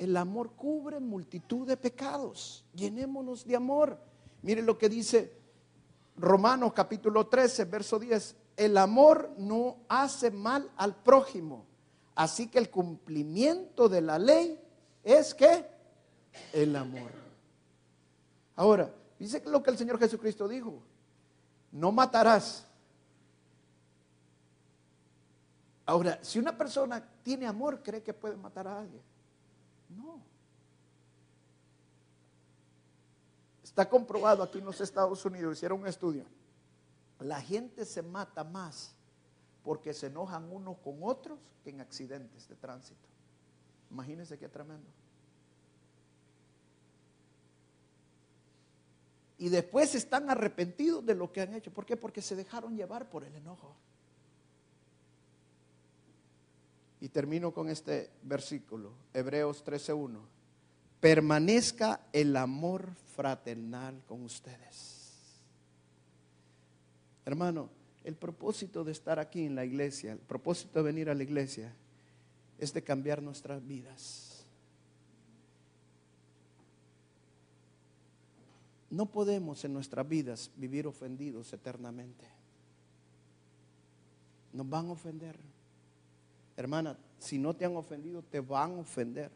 el 0.00 0.16
amor 0.16 0.50
cubre 0.56 0.98
multitud 0.98 1.64
de 1.64 1.76
pecados. 1.76 2.64
Llenémonos 2.74 3.44
de 3.44 3.54
amor. 3.54 3.96
Mire 4.42 4.62
lo 4.62 4.76
que 4.76 4.88
dice 4.88 5.32
Romanos 6.16 6.72
capítulo 6.72 7.28
13, 7.28 7.66
verso 7.66 8.00
10. 8.00 8.34
El 8.56 8.78
amor 8.78 9.30
no 9.38 9.76
hace 9.88 10.32
mal 10.32 10.68
al 10.76 10.96
prójimo. 10.96 11.66
Así 12.16 12.48
que 12.48 12.58
el 12.58 12.68
cumplimiento 12.68 13.88
de 13.88 14.00
la 14.00 14.18
ley 14.18 14.60
es 15.04 15.34
que 15.34 15.64
el 16.52 16.74
amor. 16.74 17.12
Ahora, 18.56 18.92
dice 19.20 19.40
lo 19.46 19.62
que 19.62 19.70
el 19.70 19.78
Señor 19.78 20.00
Jesucristo 20.00 20.48
dijo. 20.48 20.82
No 21.70 21.92
matarás. 21.92 22.66
Ahora, 25.90 26.22
si 26.22 26.38
una 26.38 26.56
persona 26.56 27.04
tiene 27.24 27.48
amor, 27.48 27.82
cree 27.82 28.00
que 28.00 28.14
puede 28.14 28.36
matar 28.36 28.68
a 28.68 28.78
alguien. 28.78 29.02
No. 29.88 30.22
Está 33.64 33.88
comprobado 33.88 34.44
aquí 34.44 34.58
en 34.58 34.66
los 34.66 34.80
Estados 34.80 35.24
Unidos, 35.24 35.56
hicieron 35.56 35.80
un 35.80 35.88
estudio. 35.88 36.26
La 37.18 37.40
gente 37.40 37.84
se 37.84 38.02
mata 38.02 38.44
más 38.44 38.94
porque 39.64 39.92
se 39.92 40.06
enojan 40.06 40.52
unos 40.52 40.78
con 40.78 41.00
otros 41.02 41.40
que 41.64 41.70
en 41.70 41.80
accidentes 41.80 42.46
de 42.48 42.54
tránsito. 42.54 43.08
Imagínense 43.90 44.38
qué 44.38 44.48
tremendo. 44.48 44.88
Y 49.38 49.48
después 49.48 49.96
están 49.96 50.30
arrepentidos 50.30 51.04
de 51.04 51.16
lo 51.16 51.32
que 51.32 51.40
han 51.40 51.52
hecho. 51.52 51.72
¿Por 51.72 51.84
qué? 51.84 51.96
Porque 51.96 52.22
se 52.22 52.36
dejaron 52.36 52.76
llevar 52.76 53.10
por 53.10 53.24
el 53.24 53.34
enojo. 53.34 53.74
Y 57.00 57.08
termino 57.08 57.52
con 57.52 57.68
este 57.68 58.10
versículo, 58.22 58.92
Hebreos 59.14 59.64
13.1. 59.64 60.18
Permanezca 61.00 62.00
el 62.12 62.36
amor 62.36 62.90
fraternal 63.14 64.02
con 64.06 64.22
ustedes. 64.22 65.00
Hermano, 67.24 67.70
el 68.04 68.16
propósito 68.16 68.84
de 68.84 68.92
estar 68.92 69.18
aquí 69.18 69.44
en 69.44 69.54
la 69.54 69.64
iglesia, 69.64 70.12
el 70.12 70.18
propósito 70.18 70.78
de 70.78 70.84
venir 70.84 71.08
a 71.08 71.14
la 71.14 71.22
iglesia, 71.22 71.72
es 72.58 72.74
de 72.74 72.82
cambiar 72.82 73.22
nuestras 73.22 73.66
vidas. 73.66 74.44
No 78.90 79.06
podemos 79.06 79.64
en 79.64 79.72
nuestras 79.72 80.06
vidas 80.08 80.50
vivir 80.56 80.86
ofendidos 80.86 81.52
eternamente. 81.52 82.26
Nos 84.52 84.68
van 84.68 84.88
a 84.88 84.92
ofender. 84.92 85.36
Hermana, 86.60 86.94
si 87.18 87.38
no 87.38 87.56
te 87.56 87.64
han 87.64 87.74
ofendido, 87.74 88.20
te 88.20 88.38
van 88.38 88.72
a 88.72 88.80
ofender. 88.80 89.30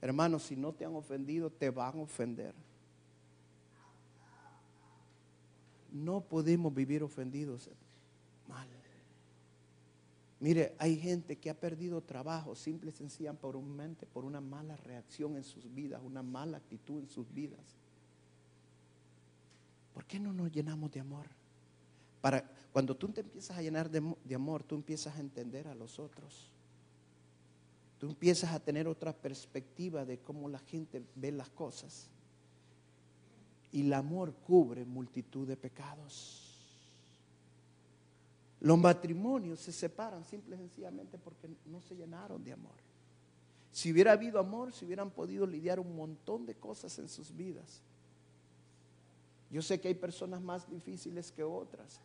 Hermano, 0.00 0.38
si 0.38 0.56
no 0.56 0.72
te 0.72 0.86
han 0.86 0.94
ofendido, 0.94 1.50
te 1.50 1.68
van 1.68 1.98
a 1.98 2.02
ofender. 2.02 2.54
No 5.92 6.22
podemos 6.22 6.72
vivir 6.72 7.02
ofendidos 7.02 7.68
mal. 8.48 8.66
Mire, 10.38 10.74
hay 10.78 10.96
gente 10.96 11.36
que 11.36 11.50
ha 11.50 11.54
perdido 11.54 12.00
trabajo 12.00 12.54
simple 12.54 12.92
y 12.92 12.94
sencillamente 12.94 13.42
por, 13.42 13.54
un 13.54 13.76
mente, 13.76 14.06
por 14.06 14.24
una 14.24 14.40
mala 14.40 14.78
reacción 14.78 15.36
en 15.36 15.44
sus 15.44 15.70
vidas, 15.74 16.00
una 16.02 16.22
mala 16.22 16.56
actitud 16.56 17.00
en 17.00 17.08
sus 17.08 17.30
vidas. 17.34 17.76
¿Por 19.92 20.06
qué 20.06 20.18
no 20.18 20.32
nos 20.32 20.50
llenamos 20.50 20.90
de 20.92 21.00
amor? 21.00 21.26
Para, 22.20 22.44
cuando 22.72 22.96
tú 22.96 23.08
te 23.08 23.20
empiezas 23.20 23.56
a 23.56 23.62
llenar 23.62 23.90
de, 23.90 24.34
amor, 24.34 24.62
tú 24.62 24.74
empiezas 24.74 25.16
a 25.16 25.20
entender 25.20 25.66
a 25.68 25.74
los 25.74 25.98
otros. 25.98 26.50
Tú 27.98 28.08
empiezas 28.08 28.52
a 28.52 28.60
tener 28.60 28.86
otra 28.88 29.12
perspectiva 29.12 30.04
de 30.04 30.18
cómo 30.18 30.48
la 30.48 30.58
gente 30.58 31.02
ve 31.14 31.32
las 31.32 31.50
cosas. 31.50 32.08
Y 33.72 33.82
el 33.82 33.92
amor 33.92 34.34
cubre 34.34 34.84
multitud 34.84 35.46
de 35.46 35.56
pecados. 35.56 36.46
Los 38.60 38.78
matrimonios 38.78 39.60
se 39.60 39.72
separan 39.72 40.24
simple 40.24 40.56
y 40.56 40.58
sencillamente 40.58 41.18
porque 41.18 41.48
no 41.66 41.80
se 41.80 41.96
llenaron 41.96 42.44
de 42.44 42.52
amor. 42.52 42.74
Si 43.72 43.92
hubiera 43.92 44.12
habido 44.12 44.38
amor, 44.38 44.72
si 44.72 44.84
hubieran 44.84 45.10
podido 45.10 45.46
lidiar 45.46 45.80
un 45.80 45.94
montón 45.94 46.44
de 46.44 46.54
cosas 46.54 46.98
en 46.98 47.08
sus 47.08 47.34
vidas. 47.34 47.80
Yo 49.50 49.62
sé 49.62 49.80
que 49.80 49.88
hay 49.88 49.94
personas 49.94 50.40
más 50.40 50.68
difíciles 50.68 51.32
que 51.32 51.42
otras, 51.42 52.00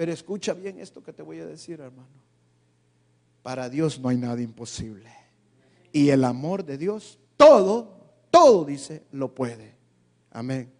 pero 0.00 0.12
escucha 0.14 0.54
bien 0.54 0.78
esto 0.78 1.02
que 1.02 1.12
te 1.12 1.22
voy 1.22 1.40
a 1.40 1.46
decir, 1.46 1.78
hermano. 1.78 2.08
Para 3.42 3.68
Dios 3.68 4.00
no 4.00 4.08
hay 4.08 4.16
nada 4.16 4.40
imposible. 4.40 5.10
Y 5.92 6.08
el 6.08 6.24
amor 6.24 6.64
de 6.64 6.78
Dios, 6.78 7.18
todo, 7.36 8.00
todo 8.30 8.64
dice, 8.64 9.04
lo 9.12 9.34
puede. 9.34 9.76
Amén. 10.30 10.72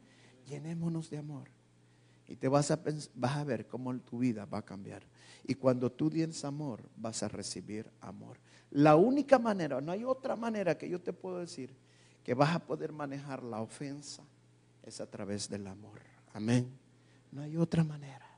Llenémonos 0.47 1.11
de 1.11 1.19
amor. 1.19 1.51
Y 2.29 2.37
te 2.37 2.49
vas 2.49 2.71
a, 2.71 2.81
vas 3.15 3.37
a 3.37 3.45
ver 3.45 3.67
cómo 3.67 3.95
tu 3.99 4.21
vida 4.21 4.47
va 4.47 4.57
a 4.57 4.65
cambiar. 4.65 5.03
Y 5.45 5.55
cuando 5.55 5.93
tú 5.93 6.09
tienes 6.09 6.43
amor, 6.47 6.81
vas 6.97 7.23
a 7.23 7.29
recibir 7.29 7.91
amor. 8.01 8.39
La 8.71 8.97
única 8.97 9.39
manera, 9.39 9.83
no 9.83 9.93
hay 9.93 10.03
otra 10.03 10.35
manera 10.35 10.79
que 10.79 10.89
yo 10.89 10.99
te 10.99 11.13
puedo 11.13 11.41
decir 11.41 11.77
que 12.25 12.33
vas 12.33 12.55
a 12.55 12.59
poder 12.59 12.91
manejar 12.91 13.43
la 13.43 13.61
ofensa 13.61 14.23
es 14.83 14.99
a 14.99 15.11
través 15.11 15.47
del 15.47 15.67
amor. 15.67 16.01
Amén. 16.33 16.73
No 17.31 17.43
hay 17.43 17.59
otra 17.59 17.85
manera. 17.85 18.30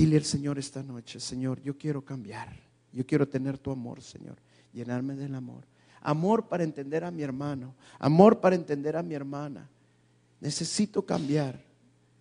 Dile 0.00 0.16
al 0.16 0.24
Señor 0.24 0.58
esta 0.58 0.82
noche, 0.82 1.20
Señor, 1.20 1.60
yo 1.60 1.76
quiero 1.76 2.02
cambiar. 2.02 2.48
Yo 2.90 3.04
quiero 3.04 3.28
tener 3.28 3.58
tu 3.58 3.70
amor, 3.70 4.00
Señor. 4.00 4.38
Llenarme 4.72 5.14
del 5.14 5.34
amor. 5.34 5.66
Amor 6.00 6.48
para 6.48 6.64
entender 6.64 7.04
a 7.04 7.10
mi 7.10 7.22
hermano. 7.22 7.74
Amor 7.98 8.40
para 8.40 8.56
entender 8.56 8.96
a 8.96 9.02
mi 9.02 9.12
hermana. 9.12 9.68
Necesito 10.40 11.04
cambiar. 11.04 11.62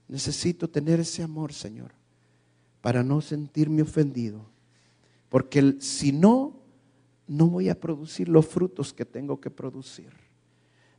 Necesito 0.09 0.69
tener 0.69 0.99
ese 0.99 1.23
amor, 1.23 1.53
Señor. 1.53 1.91
Para 2.81 3.01
no 3.01 3.21
sentirme 3.21 3.81
ofendido. 3.83 4.41
Porque 5.29 5.77
si 5.79 6.11
no, 6.11 6.59
no 7.29 7.47
voy 7.47 7.69
a 7.69 7.79
producir 7.79 8.27
los 8.27 8.45
frutos 8.45 8.91
que 8.91 9.05
tengo 9.05 9.39
que 9.39 9.51
producir. 9.51 10.11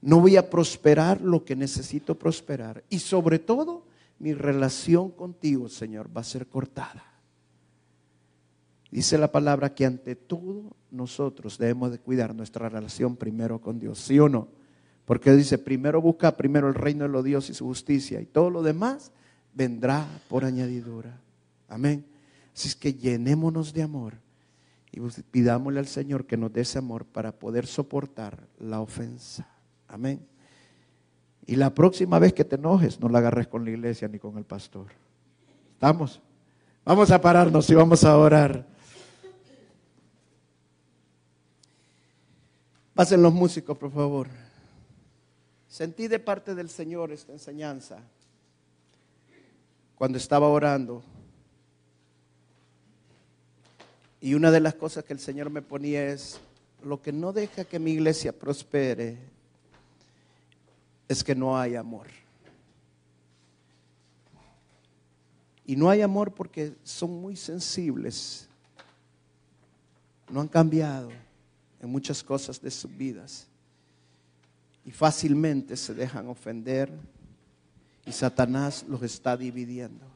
No 0.00 0.18
voy 0.18 0.36
a 0.36 0.48
prosperar 0.48 1.20
lo 1.20 1.44
que 1.44 1.54
necesito 1.54 2.18
prosperar. 2.18 2.82
Y 2.88 3.00
sobre 3.00 3.38
todo, 3.38 3.84
mi 4.20 4.34
relación 4.34 5.10
contigo, 5.10 5.68
Señor, 5.68 6.14
va 6.14 6.20
a 6.20 6.24
ser 6.24 6.46
cortada. 6.46 7.04
Dice 8.90 9.18
la 9.18 9.32
palabra 9.32 9.74
que 9.74 9.86
ante 9.86 10.14
todo 10.14 10.76
nosotros 10.90 11.58
debemos 11.58 11.90
de 11.90 11.98
cuidar 11.98 12.34
nuestra 12.34 12.68
relación 12.68 13.16
primero 13.16 13.60
con 13.60 13.78
Dios, 13.78 13.98
¿sí 13.98 14.18
o 14.18 14.28
no? 14.28 14.48
Porque 15.06 15.32
dice, 15.32 15.58
primero 15.58 16.00
busca 16.02 16.36
primero 16.36 16.68
el 16.68 16.74
reino 16.74 17.04
de 17.04 17.10
los 17.10 17.24
dioses 17.24 17.50
y 17.50 17.54
su 17.54 17.64
justicia 17.64 18.20
y 18.20 18.26
todo 18.26 18.50
lo 18.50 18.62
demás 18.62 19.10
vendrá 19.54 20.06
por 20.28 20.44
añadidura. 20.44 21.20
Amén. 21.68 22.04
Así 22.54 22.68
es 22.68 22.76
que 22.76 22.94
llenémonos 22.94 23.72
de 23.72 23.82
amor 23.82 24.14
y 24.92 25.00
pidámosle 25.30 25.80
al 25.80 25.86
Señor 25.86 26.26
que 26.26 26.36
nos 26.36 26.52
dé 26.52 26.62
ese 26.62 26.78
amor 26.78 27.06
para 27.06 27.32
poder 27.32 27.66
soportar 27.66 28.48
la 28.58 28.80
ofensa. 28.80 29.48
Amén. 29.88 30.29
Y 31.46 31.56
la 31.56 31.74
próxima 31.74 32.18
vez 32.18 32.32
que 32.32 32.44
te 32.44 32.56
enojes, 32.56 33.00
no 33.00 33.08
la 33.08 33.18
agarres 33.18 33.48
con 33.48 33.64
la 33.64 33.70
iglesia 33.70 34.08
ni 34.08 34.18
con 34.18 34.36
el 34.38 34.44
pastor. 34.44 34.86
¿Estamos? 35.72 36.20
Vamos 36.84 37.10
a 37.10 37.20
pararnos 37.20 37.68
y 37.70 37.74
vamos 37.74 38.04
a 38.04 38.16
orar. 38.16 38.66
Pasen 42.94 43.22
los 43.22 43.32
músicos, 43.32 43.76
por 43.78 43.90
favor. 43.90 44.28
Sentí 45.68 46.08
de 46.08 46.18
parte 46.18 46.54
del 46.54 46.68
Señor 46.68 47.12
esta 47.12 47.32
enseñanza 47.32 47.98
cuando 49.94 50.18
estaba 50.18 50.48
orando. 50.48 51.02
Y 54.20 54.34
una 54.34 54.50
de 54.50 54.60
las 54.60 54.74
cosas 54.74 55.04
que 55.04 55.12
el 55.12 55.18
Señor 55.18 55.48
me 55.50 55.62
ponía 55.62 56.08
es, 56.08 56.40
lo 56.82 57.00
que 57.00 57.12
no 57.12 57.32
deja 57.32 57.64
que 57.64 57.78
mi 57.78 57.92
iglesia 57.92 58.32
prospere 58.32 59.18
es 61.10 61.24
que 61.24 61.34
no 61.34 61.58
hay 61.58 61.74
amor. 61.74 62.06
Y 65.66 65.74
no 65.74 65.90
hay 65.90 66.02
amor 66.02 66.32
porque 66.32 66.76
son 66.84 67.20
muy 67.20 67.34
sensibles. 67.34 68.48
No 70.30 70.40
han 70.40 70.46
cambiado 70.46 71.10
en 71.80 71.90
muchas 71.90 72.22
cosas 72.22 72.62
de 72.62 72.70
sus 72.70 72.96
vidas. 72.96 73.48
Y 74.84 74.92
fácilmente 74.92 75.76
se 75.76 75.94
dejan 75.94 76.28
ofender. 76.28 76.92
Y 78.06 78.12
Satanás 78.12 78.84
los 78.86 79.02
está 79.02 79.36
dividiendo. 79.36 80.06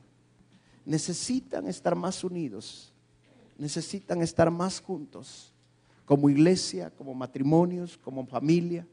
Necesitan 0.85 1.67
estar 1.67 1.97
más 1.97 2.23
unidos. 2.23 2.93
Necesitan 3.59 4.23
estar 4.23 4.49
más 4.49 4.81
juntos. 4.81 5.53
Como 6.05 6.31
iglesia, 6.31 6.89
como 6.91 7.15
matrimonios, 7.15 7.99
como 7.99 8.25
familia. 8.25 8.87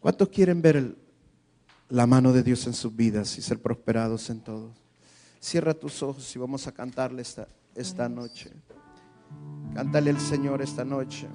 ¿Cuántos 0.00 0.28
quieren 0.28 0.62
ver 0.62 0.76
el, 0.76 0.96
la 1.90 2.06
mano 2.06 2.32
de 2.32 2.42
Dios 2.42 2.66
en 2.66 2.72
sus 2.72 2.94
vidas 2.94 3.36
y 3.36 3.42
ser 3.42 3.60
prosperados 3.60 4.30
en 4.30 4.40
todo. 4.40 4.72
Cierra 5.40 5.74
tus 5.74 6.02
ojos 6.02 6.34
y 6.34 6.38
vamos 6.38 6.66
a 6.66 6.72
cantarle 6.72 7.22
esta, 7.22 7.48
esta 7.74 8.08
noche. 8.08 8.50
Cántale 9.74 10.10
al 10.10 10.20
Señor 10.20 10.62
esta 10.62 10.84
noche. 10.84 11.28